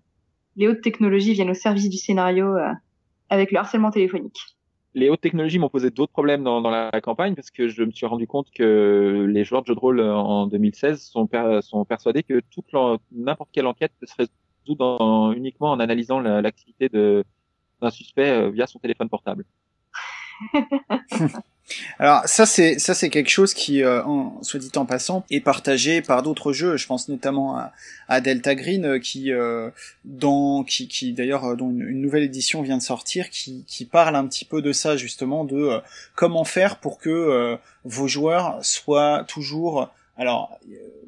[0.57, 2.55] Les hautes technologies viennent au service du scénario
[3.29, 4.39] avec le harcèlement téléphonique.
[4.95, 7.93] les hautes technologies m'ont posé d'autres problèmes dans, dans, la campagne parce que je me
[7.93, 11.29] suis rendu compte que les joueurs de jeux de rôle en 2016 sont,
[11.61, 12.67] sont persuadés que toute
[13.13, 14.27] n'importe quelle enquête se
[14.67, 19.45] résout dans, uniquement en analysant l'activité d'un suspect euh, via son téléphone portable.
[21.99, 25.41] Alors ça c'est ça c'est quelque chose qui, euh, en, soit dit en passant, est
[25.41, 26.77] partagé par d'autres jeux.
[26.77, 27.59] Je pense notamment
[28.07, 29.31] à, Delta Green euh, qui
[30.05, 34.27] dans qui, qui d'ailleurs dont une, nouvelle édition vient de sortir qui, qui parle un
[34.27, 35.81] petit peu de ça justement de
[36.15, 40.59] comment faire pour que vos joueurs soient toujours alors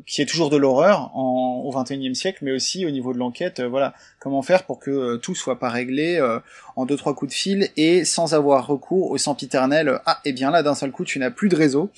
[0.08, 3.68] qui est toujours de l'horreur au XXIe siècle, mais aussi au niveau de l'enquête, euh,
[3.68, 6.40] voilà, comment faire pour que euh, tout soit pas réglé euh,
[6.76, 10.00] en deux trois coups de fil et sans avoir recours au sempiternel.
[10.06, 11.90] Ah, et eh bien là, d'un seul coup, tu n'as plus de réseau,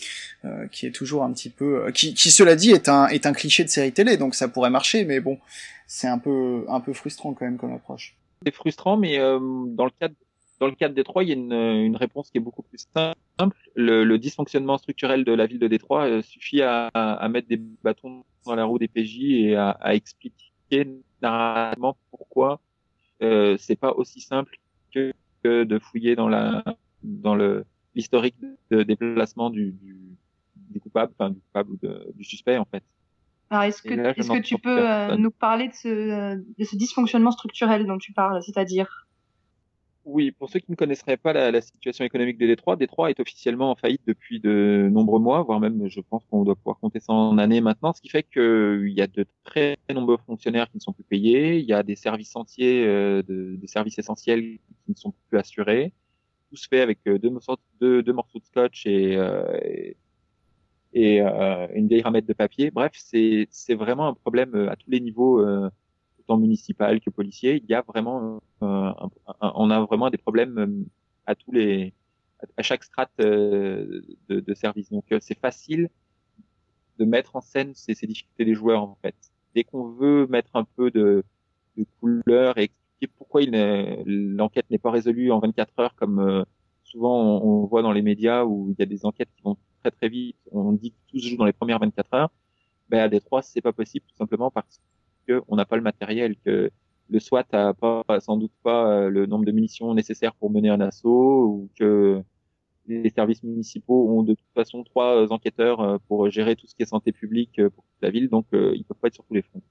[0.73, 3.63] qui est toujours un petit peu, qui, qui cela dit est un est un cliché
[3.63, 5.39] de série télé, donc ça pourrait marcher, mais bon,
[5.87, 8.17] c'est un peu un peu frustrant quand même comme approche.
[8.45, 10.15] C'est frustrant, mais dans le cadre
[10.59, 12.87] dans le cadre de Détroit, il y a une, une, réponse qui est beaucoup plus
[12.93, 13.17] simple.
[13.77, 17.57] Le, le dysfonctionnement structurel de la ville de Détroit euh, suffit à, à, mettre des
[17.57, 20.89] bâtons dans la roue des PJ et à, à expliquer
[21.23, 22.61] narrativement pourquoi
[23.23, 24.57] euh, c'est pas aussi simple
[24.93, 25.13] que,
[25.45, 26.65] que, de fouiller dans la
[27.03, 28.37] dans le l'historique
[28.71, 29.97] de déplacement du, du,
[30.57, 32.85] du coupable, enfin du coupable ou de, du suspect en fait.
[33.51, 37.33] Alors est-ce que est-ce que tu peux euh, nous parler de ce de ce dysfonctionnement
[37.33, 39.09] structurel dont tu parles, c'est-à-dire?
[40.05, 43.21] Oui, pour ceux qui ne connaisseraient pas la, la, situation économique de Détroit, Détroit est
[43.21, 47.01] officiellement en faillite depuis de nombreux mois, voire même, je pense qu'on doit pouvoir compter
[47.01, 50.81] ça années maintenant, ce qui fait qu'il y a de très nombreux fonctionnaires qui ne
[50.81, 54.91] sont plus payés, il y a des services entiers, euh, de, des services essentiels qui
[54.91, 55.93] ne sont plus assurés.
[56.49, 59.93] Tout se fait avec euh, deux, morceaux, de scotch et, euh,
[60.93, 62.71] et, euh, une vieille ramette de papier.
[62.71, 65.45] Bref, c'est vraiment un problème à tous les niveaux
[66.39, 68.93] municipal que policier, il y a vraiment, euh,
[69.41, 70.85] on a vraiment des problèmes euh,
[71.27, 71.93] à tous les,
[72.57, 74.91] à chaque strate euh, de, service.
[74.91, 75.89] Donc c'est facile
[76.99, 79.15] de mettre en scène ces, ces, difficultés des joueurs en fait.
[79.55, 81.25] Dès qu'on veut mettre un peu de,
[81.77, 83.41] de couleur et expliquer pourquoi
[84.07, 86.45] l'enquête n'est pas résolue en 24 heures comme
[86.85, 89.91] souvent on, voit dans les médias où il y a des enquêtes qui vont très
[89.91, 92.31] très vite, on dit que tout se joue dans les premières 24 heures,
[92.89, 94.81] ben à Détroit c'est pas possible tout simplement parce
[95.29, 96.71] on n'a pas le matériel, que
[97.11, 100.69] le SWAT a pas, sans doute pas euh, le nombre de munitions nécessaires pour mener
[100.69, 102.23] un assaut, ou que
[102.87, 106.83] les services municipaux ont de toute façon trois enquêteurs euh, pour gérer tout ce qui
[106.83, 109.35] est santé publique euh, pour toute la ville, donc ils peuvent pas être sur tous
[109.35, 109.63] les fronts.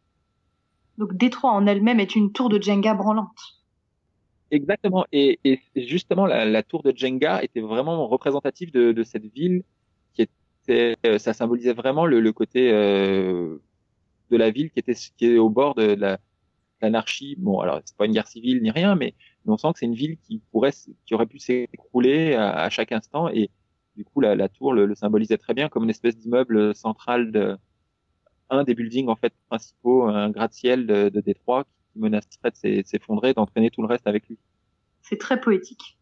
[0.97, 3.55] Donc Détroit en elle-même est une tour de Jenga branlante.
[4.51, 5.39] Exactement, et,
[5.75, 9.63] justement la, tour de Jenga était vraiment représentative de, cette ville
[10.13, 12.71] qui était, ça symbolisait vraiment le, côté
[14.29, 15.97] de la ville qui était qui est au bord de,
[16.81, 17.35] l'anarchie.
[17.37, 19.13] Bon, alors c'est pas une guerre civile ni rien, mais,
[19.45, 20.73] on sent que c'est une ville qui pourrait,
[21.05, 23.29] qui aurait pu s'écrouler à, chaque instant.
[23.29, 23.49] Et
[23.95, 27.57] du coup, la, tour le, symbolisait très bien comme une espèce d'immeuble central de
[28.51, 33.71] un des buildings en fait principaux, un gratte-ciel de, Détroit qui menacerait de s'effondrer, d'entraîner
[33.71, 34.37] tout le reste avec lui.
[35.01, 35.97] C'est très poétique.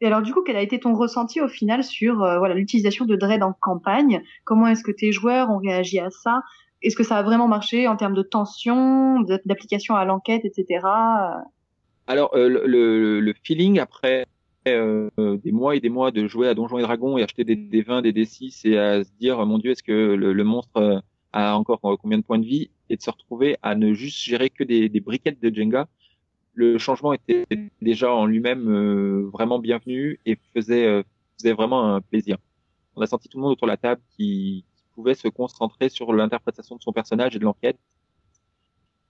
[0.00, 3.04] Et alors du coup, quel a été ton ressenti au final sur euh, voilà l'utilisation
[3.04, 4.22] de Dread en campagne?
[4.44, 6.42] Comment est-ce que tes joueurs ont réagi à ça?
[6.82, 10.80] Est-ce que ça a vraiment marché en termes de tension, d'application à l'enquête, etc.
[12.06, 14.26] Alors, euh, le, le, feeling après
[14.66, 17.56] euh, des mois et des mois de jouer à Donjons et Dragons et acheter des
[17.56, 21.00] D20, des D6 et à se dire, mon Dieu, est-ce que le, monstre euh,
[21.32, 22.70] a encore combien de points de vie?
[22.90, 25.88] Et de se retrouver à ne juste gérer que des, des briquettes de Jenga.
[26.54, 27.46] Le changement était
[27.80, 31.02] déjà en lui-même vraiment bienvenu et faisait,
[31.38, 32.36] faisait vraiment un plaisir.
[32.94, 36.12] On a senti tout le monde autour de la table qui, pouvait se concentrer sur
[36.12, 37.78] l'interprétation de son personnage et de l'enquête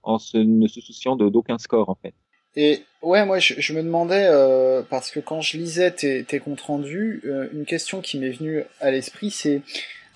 [0.03, 2.13] en se, ne se souciant d'aucun score en fait.
[2.55, 6.61] Et ouais, moi je, me demandais euh, parce que quand je lisais tes, tes comptes
[6.61, 9.61] rendus, euh, une question qui m'est venue à l'esprit, c'est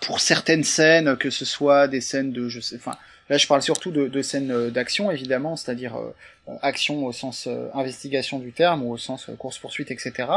[0.01, 2.95] pour certaines scènes, que ce soit des scènes de, je sais, enfin
[3.30, 5.97] là je parle surtout de, scènes euh, d'action évidemment, c'est-à-dire
[6.62, 10.30] action au sens investigation du terme ou au sens course poursuite, etc.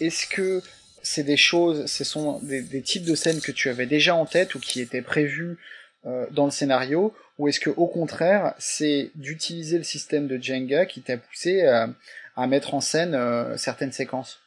[0.00, 0.62] Est-ce que
[1.02, 4.54] c'est des choses, ce sont des, types de scènes que tu avais déjà en tête
[4.54, 5.58] ou qui étaient prévues
[6.06, 10.86] euh, dans le scénario, ou est-ce que au contraire, c'est d'utiliser le système de Jenga
[10.86, 14.40] qui t'a poussé à, mettre en scène euh, certaines séquences?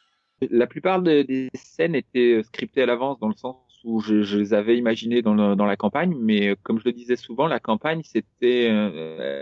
[0.50, 4.76] La plupart des, scènes étaient scriptées à l'avance dans le sens où je, les avais
[4.76, 8.66] imaginées dans, la campagne, mais euh, comme je le disais souvent, la campagne, c'était,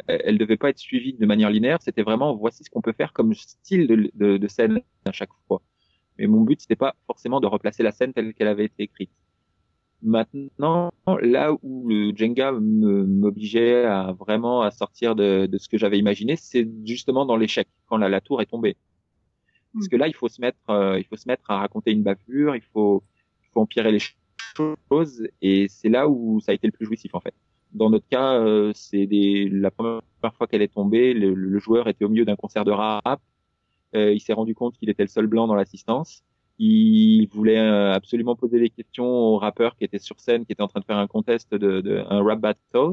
[0.07, 1.79] elle devait pas être suivie de manière linéaire.
[1.81, 5.63] C'était vraiment voici ce qu'on peut faire comme style de scène à chaque fois.
[6.19, 9.11] Mais mon but, c'était pas forcément de replacer la scène telle qu'elle avait été écrite.
[10.03, 15.99] Maintenant, là où le Jenga m'obligeait à vraiment à sortir de, de ce que j'avais
[15.99, 18.77] imaginé, c'est justement dans l'échec, quand la, la, tour est tombée.
[19.73, 22.03] Parce que là, il faut se mettre, euh, il faut se mettre à raconter une
[22.03, 23.03] bavure, il faut,
[23.43, 24.01] il faut empirer les
[24.57, 27.35] choses, et c'est là où ça a été le plus jouissif en fait.
[27.73, 30.03] Dans notre cas, euh, c'est la première
[30.37, 33.21] fois qu'elle est tombée, le, le, joueur était au milieu d'un concert de rap.
[33.97, 36.23] Euh, il s'est rendu compte qu'il était le seul blanc dans l'assistance.
[36.59, 40.63] Il voulait euh, absolument poser des questions au rappeur qui était sur scène, qui était
[40.63, 42.93] en train de faire un contest de, de un rap battle.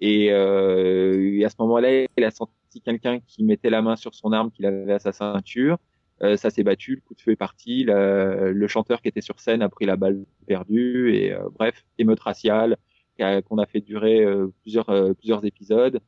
[0.00, 4.32] Et, euh, à ce moment-là, il a senti quelqu'un qui mettait la main sur son
[4.32, 5.78] arme qu'il avait à sa ceinture.
[6.22, 9.40] Euh, ça s'est battu, le coup de feu est parti, le chanteur qui était sur
[9.40, 12.76] scène a pris la balle perdue et euh, bref, émeute raciale
[13.18, 16.00] qu'on a fait durer euh, plusieurs plusieurs épisodes.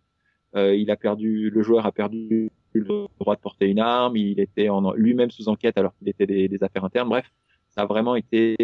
[0.56, 4.68] Il a perdu, le joueur a perdu le droit de porter une arme, il était
[4.96, 7.08] lui-même sous enquête alors qu'il était des, des, affaires internes.
[7.08, 7.26] Bref,
[7.70, 8.56] ça a vraiment été,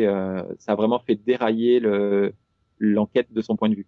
[0.58, 2.32] ça a vraiment fait dérailler le
[2.78, 3.86] l'enquête de son point de vue.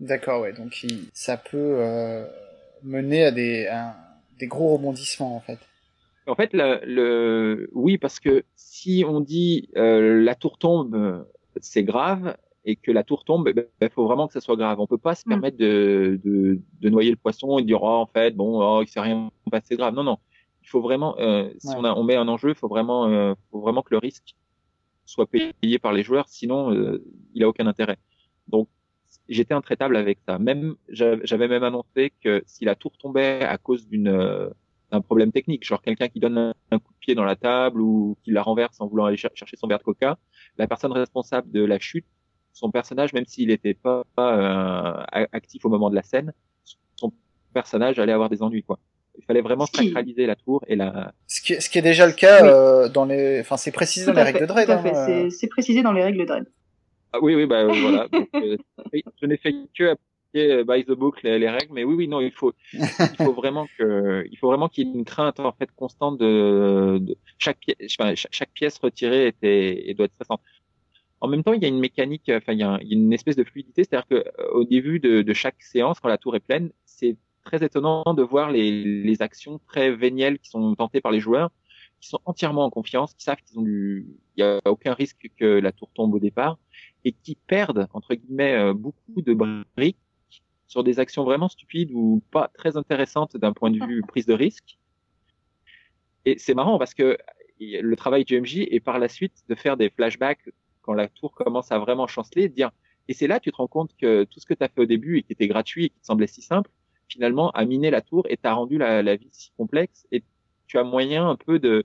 [0.00, 0.52] D'accord, ouais.
[0.52, 1.78] Donc ça peut
[2.82, 3.96] mener à des à
[4.38, 5.58] des gros rebondissements en fait.
[6.26, 11.26] En fait, le, le, oui, parce que si on dit euh, la tour tombe,
[11.60, 14.56] c'est grave, et que la tour tombe, il ben, ben, faut vraiment que ça soit
[14.56, 14.78] grave.
[14.80, 15.28] On peut pas se mm.
[15.30, 18.88] permettre de, de, de, noyer le poisson et dire oh, en fait bon oh, il
[18.88, 19.94] s'est rien passé grave.
[19.94, 20.18] Non non,
[20.62, 23.34] il faut vraiment euh, si on, a, on met un enjeu, il faut vraiment euh,
[23.50, 24.34] faut vraiment que le risque
[25.04, 27.98] soit payé par les joueurs, sinon euh, il a aucun intérêt.
[28.48, 28.68] Donc
[29.28, 30.38] j'étais intraitable avec ça.
[30.38, 34.48] Même j'avais même annoncé que si la tour tombait à cause d'une euh,
[34.90, 38.16] un problème technique, genre quelqu'un qui donne un, coup de pied dans la table ou
[38.22, 40.18] qui la renverse en voulant aller chercher son verre de coca,
[40.58, 42.04] la personne responsable de la chute,
[42.52, 46.32] son personnage, même s'il n'était pas, euh, actif au moment de la scène,
[46.96, 47.12] son
[47.52, 48.78] personnage allait avoir des ennuis, quoi.
[49.18, 51.12] Il fallait vraiment sacraliser la tour et la.
[51.26, 54.14] Ce qui, ce qui est déjà le cas euh, dans les, enfin c'est précisé dans
[54.14, 54.70] les règles de Dread.
[54.70, 55.30] Hein, euh.
[55.30, 56.46] C'est précisé dans les règles de Dread.
[57.12, 58.08] Ah, oui, oui, bah voilà.
[58.12, 59.94] Donc, je n'ai fait que
[60.34, 63.34] euh, by the book les, les, règles, mais oui, oui, non, il faut, il faut
[63.34, 67.16] vraiment que, il faut vraiment qu'il y ait une crainte en fait constante de, de
[67.38, 70.40] chaque pièce, enfin, chaque, pièce retirée était et doit être stressante.
[71.22, 73.44] En même temps, il y a une mécanique, enfin, il y a, une espèce de
[73.44, 77.16] fluidité, c'est-à-dire que euh, au début de, chaque séance, quand la tour est pleine, c'est
[77.44, 81.52] très étonnant de voir les, les actions très vénielles qui sont tentées par les joueurs,
[82.00, 84.04] qui sont entièrement en confiance, qui savent qu'ils ont du,
[84.36, 86.58] il y a aucun risque que la tour tombe au départ,
[87.04, 89.32] et qui perdent entre guillemets euh, beaucoup de
[89.76, 89.98] briques
[90.66, 94.34] sur des actions vraiment stupides ou pas très intéressantes d'un point de vue prise de
[94.34, 94.76] risque.
[96.24, 97.16] Et c'est marrant parce que
[97.60, 100.50] le travail du MJ est par la suite de faire des flashbacks
[100.82, 102.70] quand la tour commence à vraiment chanceler, dire
[103.08, 104.86] et c'est là tu te rends compte que tout ce que tu as fait au
[104.86, 106.70] début et qui était gratuit et qui te semblait si simple,
[107.08, 110.22] finalement a miné la tour et t'a rendu la, la, vie si complexe et
[110.66, 111.84] tu as moyen un peu de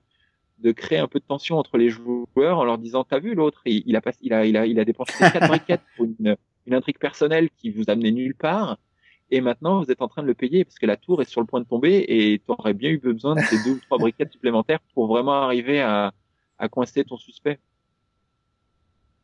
[0.59, 3.61] de créer un peu de tension entre les joueurs en leur disant t'as vu l'autre
[3.65, 6.37] il, il, a pas, il a il a il a dépensé quatre briquettes pour une
[6.67, 8.77] une intrigue personnelle qui vous amenait nulle part.
[9.29, 11.41] Et maintenant, vous êtes en train de le payer parce que la tour est sur
[11.41, 13.97] le point de tomber et tu aurais bien eu besoin de ces deux ou trois
[13.97, 16.13] briquettes supplémentaires pour vraiment arriver à,
[16.59, 17.59] à coincer ton suspect.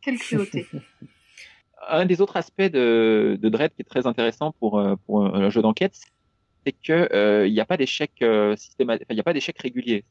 [1.89, 5.50] Un des autres aspects de, de Dread qui est très intéressant pour, euh, pour un
[5.50, 6.00] jeu d'enquête,
[6.66, 10.06] c'est que euh, n'y a pas d'échec euh, systématique, il n'y a pas d'échec régulier.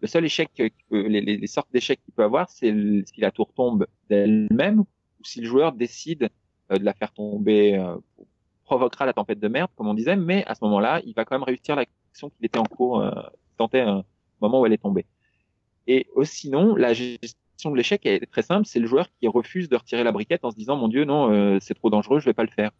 [0.00, 2.74] Le seul échec, que, les, les, sortes d'échecs qu'il peut avoir, c'est
[3.06, 4.86] si la tour tombe d'elle-même ou
[5.24, 6.30] si le joueur décide
[6.72, 7.96] euh, de la faire tomber euh,
[8.64, 11.34] provoquera la tempête de merde, comme on disait, mais à ce moment-là, il va quand
[11.34, 13.10] même réussir l'action qu'il était en cours, euh,
[13.58, 14.04] tentait un
[14.40, 15.06] moment où elle est tombée.
[15.86, 19.76] Et sinon, la gestion de l'échec est très simple, c'est le joueur qui refuse de
[19.76, 22.34] retirer la briquette en se disant mon Dieu non, euh, c'est trop dangereux, je vais
[22.34, 22.70] pas le faire.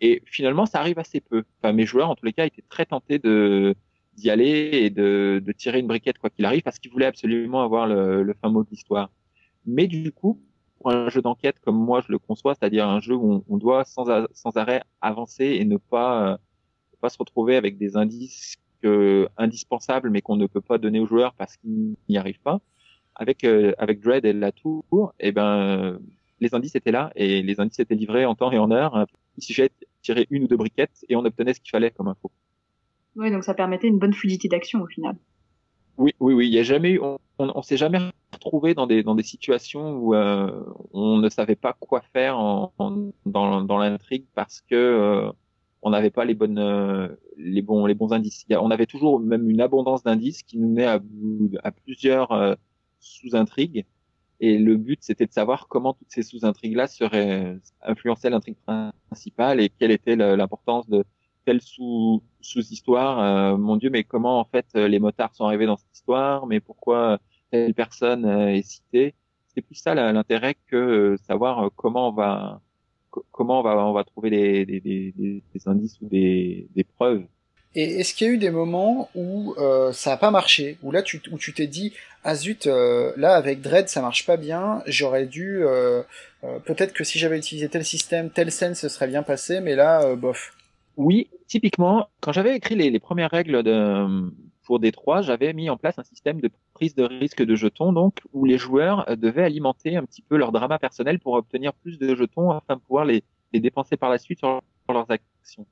[0.00, 1.44] Et finalement, ça arrive assez peu.
[1.60, 3.74] Enfin, mes joueurs, en tous les cas, étaient très tentés de
[4.14, 7.62] d'y aller et de, de tirer une briquette quoi qu'il arrive parce qu'ils voulaient absolument
[7.62, 9.10] avoir le, le fin mot de l'histoire.
[9.66, 10.40] Mais du coup,
[10.80, 13.84] pour un jeu d'enquête comme moi je le conçois, c'est-à-dire un jeu où on, doit
[13.84, 16.36] sans, sans, arrêt avancer et ne pas, euh,
[17.00, 21.06] pas se retrouver avec des indices que, indispensables mais qu'on ne peut pas donner aux
[21.06, 22.60] joueurs parce qu'ils n'y arrivent pas.
[23.16, 25.98] Avec euh, avec Dread et la tour, et eh ben
[26.40, 29.06] les indices étaient là et les indices étaient livrés en temps et en heure.
[29.38, 32.08] Il suffisait de tirer une ou deux briquettes et on obtenait ce qu'il fallait comme
[32.08, 32.30] info.
[33.16, 35.16] Oui, donc ça permettait une bonne fluidité d'action au final.
[35.98, 36.48] Oui, oui, oui.
[36.48, 37.98] Il y a jamais eu, on, on, s'est jamais
[38.32, 40.50] retrouvé dans des dans des situations où euh,
[40.92, 42.72] on ne savait pas quoi faire en,
[43.24, 45.32] dans dans l'intrigue parce que euh,
[45.80, 48.44] on n'avait pas les bonnes euh, les bons les bons indices.
[48.50, 51.00] on avait toujours même une abondance d'indices qui nous met à,
[51.64, 52.56] à plusieurs
[53.00, 53.84] sous-intrigues.
[54.40, 58.58] Et le but, c'était de savoir comment toutes ces sous-intrigues-là seraient influencer l'intrigue
[59.06, 61.04] principale et quelle était l'importance de
[61.46, 63.20] telle sous sous-histoire.
[63.20, 66.46] Euh, mon Dieu, mais comment en fait euh, les motards sont arrivés dans cette histoire?
[66.46, 67.18] Mais pourquoi
[67.50, 69.14] telle personne euh, est citée?
[69.54, 72.60] C'est plus ça l'intérêt que savoir comment on va
[73.30, 77.26] comment on va on va trouver des, des, des, des indices ou des, des preuves.
[77.74, 80.92] Et est-ce qu'il y a eu des moments où euh, ça a pas marché, où
[80.92, 81.92] là tu, où tu t'es dit
[82.24, 86.02] ah zut, euh, là avec Dread ça marche pas bien, j'aurais dû euh,
[86.64, 90.14] peut-être que si j'avais utilisé tel système, telle scène ce serait bien passé, mais là
[90.16, 90.54] bof.
[90.96, 94.30] Oui, typiquement quand j'avais écrit les, premières règles de,
[94.64, 98.20] pour D3, j'avais mis en place un système de prise de risque de jetons, donc
[98.32, 102.14] où les joueurs devaient alimenter un petit peu leur drama personnel pour obtenir plus de
[102.14, 105.66] jetons afin de pouvoir les, dépenser par la suite sur leurs actions.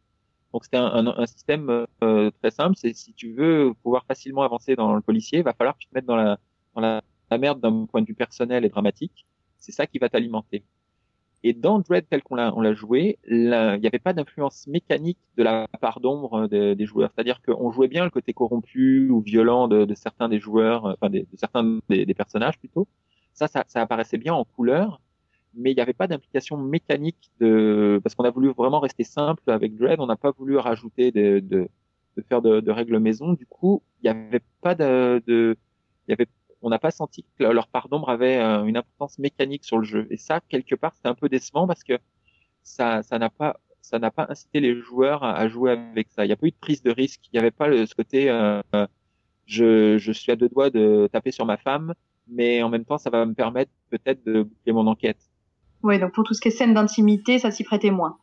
[0.55, 2.77] Donc c'était un, un, un, système euh, très simple.
[2.77, 5.89] C'est si tu veux pouvoir facilement avancer dans le policier, il va falloir que tu
[5.89, 6.39] te mettes dans la,
[6.77, 7.03] dans la,
[7.39, 9.27] merde d'un point de vue personnel et dramatique.
[9.59, 10.63] C'est ça qui va t'alimenter.
[11.43, 15.19] Et dans Dread tel qu'on l'a, on l'a joué, il n'y avait pas d'influence mécanique
[15.37, 17.11] de la part d'ombre des, des joueurs.
[17.13, 21.11] C'est-à-dire qu'on jouait bien le côté corrompu ou violent de, de certains des joueurs, enfin
[21.11, 22.87] des, de certains des, des, personnages plutôt.
[23.33, 25.01] Ça, ça, ça apparaissait bien en couleur
[25.57, 29.43] mais il n'y avait pas d'implication mécanique de parce qu'on a voulu vraiment rester simple
[29.51, 31.69] avec Dread, on n'a pas voulu rajouter de, de,
[32.17, 33.33] de faire de, de, règles maison.
[33.33, 35.57] Du coup, il n'y avait pas de, de
[36.09, 36.29] il y avait
[36.65, 39.85] on n'a pas senti que leur part d'ombre avait euh, une importance mécanique sur le
[39.85, 40.07] jeu.
[40.11, 41.99] Et ça, quelque part, c'était un peu décevant parce que
[42.63, 46.25] ça, ça n'a pas, ça n'a pas incité les joueurs à, jouer avec ça.
[46.25, 47.21] Il n'y a pas eu de prise de risque.
[47.27, 48.63] Il n'y avait pas le, ce côté, euh,
[49.45, 51.93] je, je suis à deux doigts de taper sur ma femme,
[52.29, 55.19] mais en même temps, ça va me permettre peut-être de boucler mon enquête.
[55.85, 58.17] Oui, donc pour tout ce qui est scène d'intimité, ça s'y prêtait moins.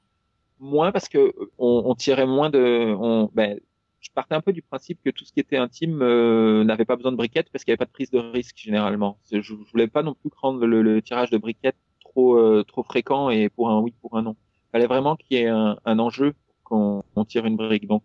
[0.60, 2.96] Moins parce que on, on tirait moins de.
[3.00, 3.60] On, ben,
[4.00, 6.96] je partais un peu du principe que tout ce qui était intime euh, n'avait pas
[6.96, 9.20] besoin de briquettes parce qu'il n'y avait pas de prise de risque généralement.
[9.32, 12.82] Je, je voulais pas non plus prendre le, le tirage de briquettes trop euh, trop
[12.82, 14.36] fréquent et pour un oui pour un non.
[14.70, 16.34] Il fallait vraiment qu'il y ait un, un enjeu
[16.64, 17.88] qu'on on tire une brique.
[17.88, 18.02] Donc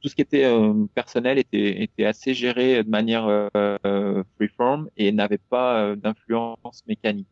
[0.00, 5.12] tout ce qui était euh, personnel était était assez géré de manière euh, freeform et
[5.12, 7.28] n'avait pas d'influence mécanique.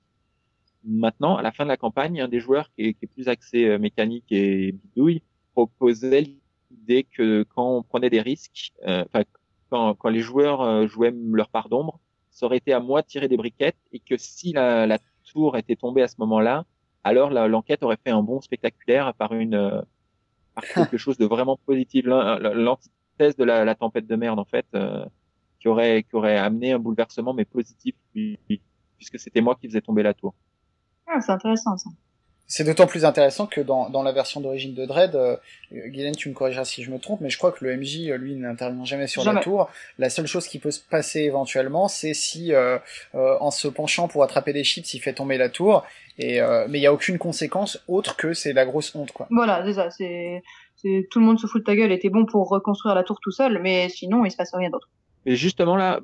[0.85, 3.28] Maintenant, à la fin de la campagne, un des joueurs qui est, qui est plus
[3.28, 5.22] axé euh, mécanique et bidouille
[5.53, 6.26] proposait
[6.70, 9.05] l'idée que quand on prenait des risques, euh,
[9.68, 12.01] quand, quand, les joueurs euh, jouaient leur part d'ombre,
[12.31, 15.57] ça aurait été à moi de tirer des briquettes et que si la, la tour
[15.57, 16.64] était tombée à ce moment-là,
[17.05, 19.83] alors l'enquête aurait fait un bond spectaculaire par une
[20.55, 24.66] par quelque chose de vraiment positif, l'antithèse de la, la, tempête de merde en fait,
[24.74, 25.05] euh,
[25.59, 30.03] qui aurait qui aurait amené un bouleversement mais positif puisque c'était moi qui faisais tomber
[30.03, 30.35] la tour.
[31.12, 31.90] Ah, c'est intéressant ça.
[32.52, 35.36] C'est d'autant plus intéressant que dans, dans la version d'origine de Dread, euh,
[35.70, 38.16] Guylaine, tu me corrigeras si je me trompe, mais je crois que le MJ, euh,
[38.16, 39.36] lui, n'intervient jamais sur jamais.
[39.36, 39.70] la tour.
[39.98, 42.76] La seule chose qui peut se passer éventuellement, c'est si, euh,
[43.14, 45.84] euh, en se penchant pour attraper des chips, il fait tomber la tour.
[46.18, 49.28] Et euh, mais il y a aucune conséquence autre que c'est la grosse honte, quoi.
[49.30, 49.90] Voilà, c'est ça.
[49.90, 50.42] C'est
[51.08, 51.92] tout le monde se fout de ta gueule.
[51.92, 54.70] Et t'es bon pour reconstruire la tour tout seul, mais sinon, il se passe rien
[54.70, 54.88] d'autre.
[55.24, 56.00] Et justement là,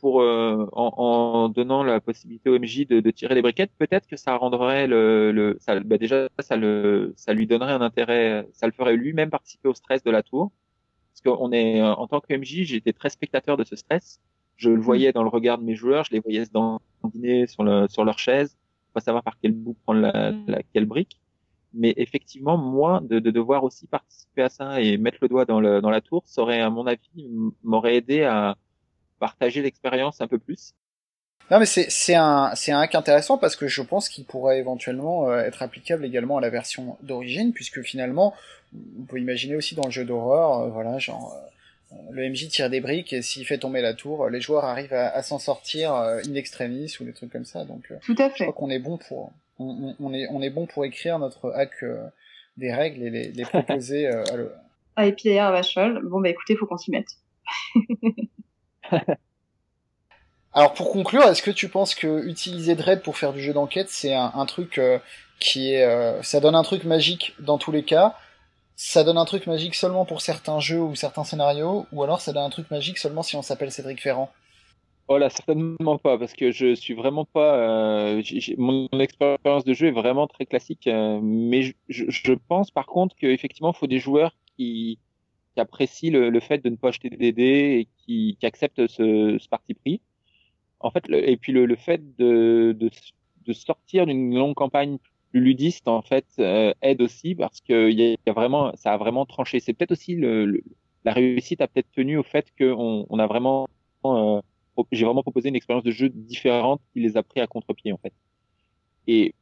[0.00, 4.06] pour euh, en, en, donnant la possibilité au MJ de, de tirer des briquettes, peut-être
[4.06, 8.48] que ça rendrait le, le ça, bah déjà ça le ça lui donnerait un intérêt,
[8.52, 10.52] ça le ferait lui-même participer au stress de la tour.
[11.12, 14.20] Parce qu'on est en tant que MJ, j'étais très spectateur de ce stress.
[14.56, 17.64] Je le voyais dans le regard de mes joueurs, je les voyais se dandiner sur
[17.64, 18.56] le sur leur chaise,
[18.94, 21.20] pas savoir par quel bout prendre la, la quelle brique.
[21.74, 25.60] Mais effectivement, moi, de, de, devoir aussi participer à ça et mettre le doigt dans,
[25.60, 27.28] le, dans la tour, ça aurait, à mon avis,
[27.62, 28.56] m'aurait aidé à,
[29.18, 30.72] partager l'expérience un peu plus.
[31.50, 35.62] Non mais c'est un hack intéressant parce que je pense qu'il pourrait éventuellement euh, être
[35.62, 38.34] applicable également à la version d'origine puisque finalement
[38.98, 41.34] on peut imaginer aussi dans le jeu d'horreur euh, voilà genre
[41.92, 44.92] euh, le MJ tire des briques et s'il fait tomber la tour les joueurs arrivent
[44.92, 47.64] à, à s'en sortir euh, in extremis ou des trucs comme ça.
[47.64, 48.36] Donc tout à fait.
[48.38, 51.50] je crois qu'on est bon pour on, on, est on est bon pour écrire notre
[51.52, 51.82] hack
[52.58, 54.52] des règles et les, les proposer à le
[54.96, 57.16] ah et puis d'ailleurs Vachol bon bah écoutez faut qu'on s'y mette
[60.52, 63.88] Alors pour conclure, est-ce que tu penses que utiliser Dread pour faire du jeu d'enquête,
[63.90, 64.98] c'est un, truc euh,
[65.38, 68.16] qui est, euh, ça donne un truc magique dans tous les cas,
[68.74, 72.32] ça donne un truc magique seulement pour certains jeux ou certains scénarios, ou alors ça
[72.32, 74.30] donne un truc magique seulement si on s'appelle Cédric Ferrand?
[75.06, 77.54] Oh là, certainement pas, parce que je suis vraiment pas.
[77.54, 78.22] Euh,
[78.58, 80.88] mon expérience de jeu est vraiment très classique,
[81.22, 84.98] mais je, je, pense par contre qu'effectivement, il faut des joueurs qui,
[85.58, 89.74] qui apprécient le, fait de ne pas acheter des dés et qui, acceptent ce, parti
[89.74, 90.00] pris.
[90.78, 92.78] En fait, et puis le, fait de,
[93.52, 94.98] sortir d'une longue campagne
[95.32, 99.26] plus ludiste, en fait, euh, aide aussi parce que y a, vraiment, ça a vraiment
[99.26, 99.58] tranché.
[99.58, 103.66] C'est peut-être aussi la réussite a peut-être tenu au fait qu'on on a vraiment,
[104.04, 104.40] euh,
[104.92, 107.98] j'ai vraiment proposé une expérience de jeu différente qui les a pris à contre-pied, en
[107.98, 108.12] fait.
[109.08, 109.34] Et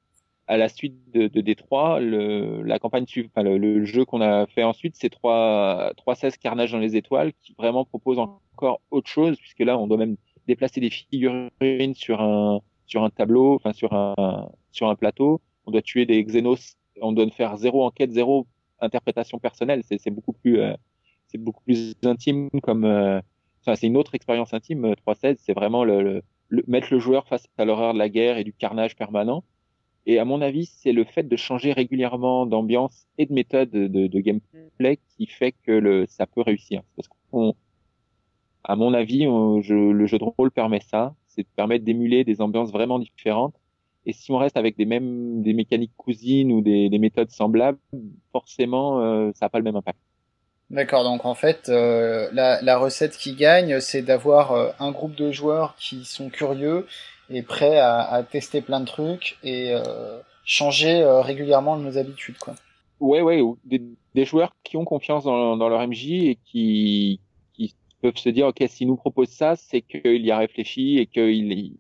[0.47, 4.21] à la suite de, de Détroit, le, la campagne suivante, enfin, le, le, jeu qu'on
[4.21, 9.09] a fait ensuite, c'est 3, 316 Carnage dans les étoiles, qui vraiment propose encore autre
[9.09, 10.17] chose, puisque là, on doit même
[10.47, 15.41] déplacer des figurines sur un, sur un tableau, enfin, sur un, sur un plateau.
[15.67, 18.47] On doit tuer des xénos, on doit faire zéro enquête, zéro
[18.81, 19.83] interprétation personnelle.
[19.85, 20.75] C'est beaucoup plus, euh,
[21.27, 24.93] c'est beaucoup plus intime comme, enfin, c'est une autre expérience intime.
[24.93, 26.23] 3.16, c'est vraiment le,
[26.69, 29.43] mettre le joueur face à l'horreur de la guerre et du carnage permanent.
[30.07, 34.21] Et à mon avis, c'est le fait de changer régulièrement d'ambiance et de méthode de,
[34.21, 36.83] gameplay qui fait que le, ça peut réussir.
[36.95, 37.55] Parce qu'on,
[38.63, 42.71] à mon avis, le jeu de rôle permet ça, c'est de permettre d'émuler des ambiances
[42.71, 43.55] vraiment différentes.
[44.07, 47.79] Et si on reste avec des mêmes des mécaniques cousines ou des, des méthodes semblables,
[48.31, 49.99] forcément, euh, ça n'a pas le même impact.
[50.71, 55.15] D'accord, donc en fait, euh, la, la, recette qui gagne, c'est d'avoir euh, un groupe
[55.15, 56.87] de joueurs qui sont curieux
[57.31, 62.39] et prêts à, à tester plein de trucs et euh, changer euh, régulièrement nos habitudes,
[62.39, 62.55] quoi.
[62.99, 63.83] Ouais, ouais, des,
[64.15, 67.21] des joueurs qui ont confiance dans, dans, leur MJ et qui,
[67.53, 71.07] qui peuvent se dire, ok, s'il nous propose ça, c'est qu'il y a réfléchi et
[71.07, 71.77] qu'il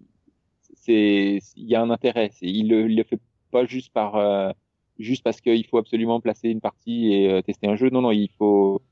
[0.74, 2.30] c'est il y a un intérêt.
[2.42, 3.18] Il le, le fait
[3.50, 4.54] pas juste par
[4.98, 7.90] juste parce qu'il faut absolument placer une partie et euh, tester un jeu.
[7.90, 8.82] Non, non, il faut,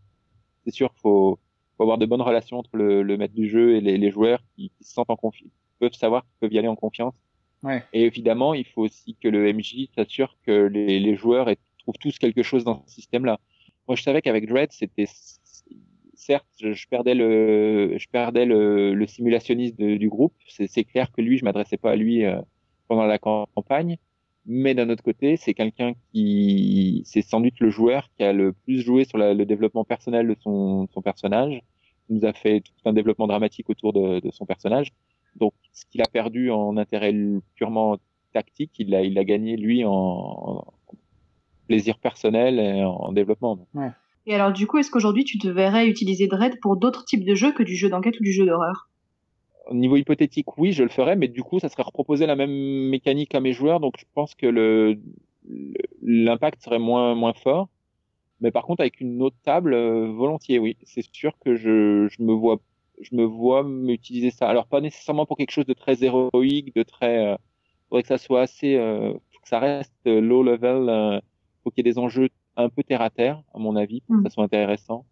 [0.64, 1.38] c'est sûr, faut,
[1.76, 4.40] faut avoir de bonnes relations entre le, le maître du jeu et les, les joueurs
[4.54, 7.14] qui, qui, se sentent en confiance, peuvent savoir qu'ils peuvent y aller en confiance.
[7.62, 7.82] Ouais.
[7.92, 11.48] Et évidemment, il faut aussi que le MJ s'assure que les, les joueurs
[11.78, 13.38] trouvent tous quelque chose dans ce système-là.
[13.88, 15.06] Moi, je savais qu'avec Dread, c'était
[16.14, 20.34] certes, je, perdais le, je perdais le, le simulationniste du groupe.
[20.48, 22.40] C'est clair que lui, je m'adressais pas à lui euh,
[22.88, 23.98] pendant la campagne,
[24.46, 28.52] mais d'un autre côté, c'est quelqu'un qui, c'est sans doute le joueur qui a le
[28.52, 31.60] plus joué sur le développement personnel de son, son, personnage.
[32.08, 34.92] Il nous a fait tout un développement dramatique autour de, de son personnage.
[35.36, 37.14] Donc, ce qu'il a perdu en intérêt
[37.54, 37.98] purement
[38.32, 40.64] tactique, il l'a, il a gagné lui en, en,
[41.66, 43.66] plaisir personnel et en, développement.
[43.74, 43.90] Ouais.
[44.26, 47.34] Et alors, du coup, est-ce qu'aujourd'hui tu te verrais utiliser Dread pour d'autres types de
[47.34, 48.88] jeux que du jeu d'enquête ou du jeu d'horreur?
[49.66, 52.50] Au niveau hypothétique, oui, je le ferais, mais du coup, ça serait reproposer la même
[52.90, 54.98] mécanique à mes joueurs, donc je pense que le
[56.02, 57.68] l'impact serait moins moins fort.
[58.40, 60.76] Mais par contre, avec une autre table, euh, volontiers, oui.
[60.82, 62.60] C'est sûr que je, je me vois
[63.00, 64.48] je me vois m'utiliser ça.
[64.48, 67.32] Alors pas nécessairement pour quelque chose de très héroïque, de très.
[67.32, 67.36] Euh,
[67.88, 70.88] faudrait que ça soit assez, euh, faut que ça reste low level.
[70.88, 71.20] Euh,
[71.62, 74.16] faut qu'il y ait des enjeux un peu terre à terre, à mon avis, pour
[74.18, 75.06] que ça soit intéressant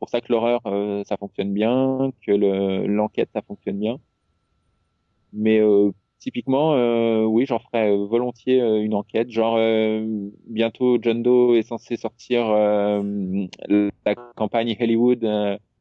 [0.00, 2.32] pour ça que l'horreur, euh, ça fonctionne bien, que
[2.86, 3.98] l'enquête, ça fonctionne bien.
[5.32, 9.30] Mais euh, typiquement, euh, oui, j'en ferais volontiers une enquête.
[9.30, 9.58] Genre,
[10.48, 15.24] bientôt, John Doe est censé sortir la campagne Hollywood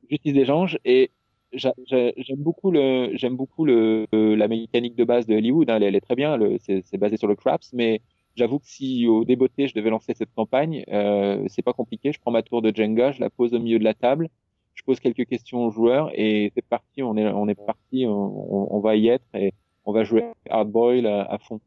[0.09, 1.11] Justice des Anges et
[1.51, 6.01] j'aime beaucoup le j'aime beaucoup le la mécanique de base de Hollywood hein, elle, est
[6.01, 8.01] très bien c'est basé sur le craps mais
[8.39, 12.13] J'avoue que si au débeauté je devais lancer cette campagne, euh, c'est pas compliqué.
[12.13, 14.29] Je prends ma tour de Jenga, je la pose au milieu de la table,
[14.75, 17.03] je pose quelques questions aux joueurs et c'est parti.
[17.03, 18.05] On est on est parti.
[18.07, 21.59] On, on, va y être et on va jouer hardboil à, à fond.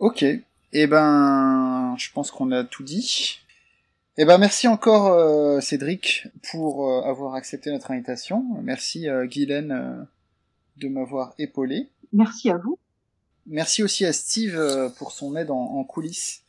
[0.00, 0.24] Ok.
[0.72, 3.41] Eh ben, je pense qu'on a tout dit.
[4.18, 8.44] Eh ben, merci encore euh, Cédric pour euh, avoir accepté notre invitation.
[8.62, 10.04] Merci euh, Guylaine euh,
[10.76, 11.88] de m'avoir épaulé.
[12.12, 12.78] Merci à vous.
[13.46, 16.42] Merci aussi à Steve euh, pour son aide en, coulisses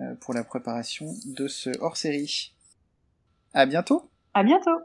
[0.00, 2.52] euh, pour la préparation de ce hors-série.
[3.52, 4.10] À bientôt.
[4.34, 4.80] À bientôt.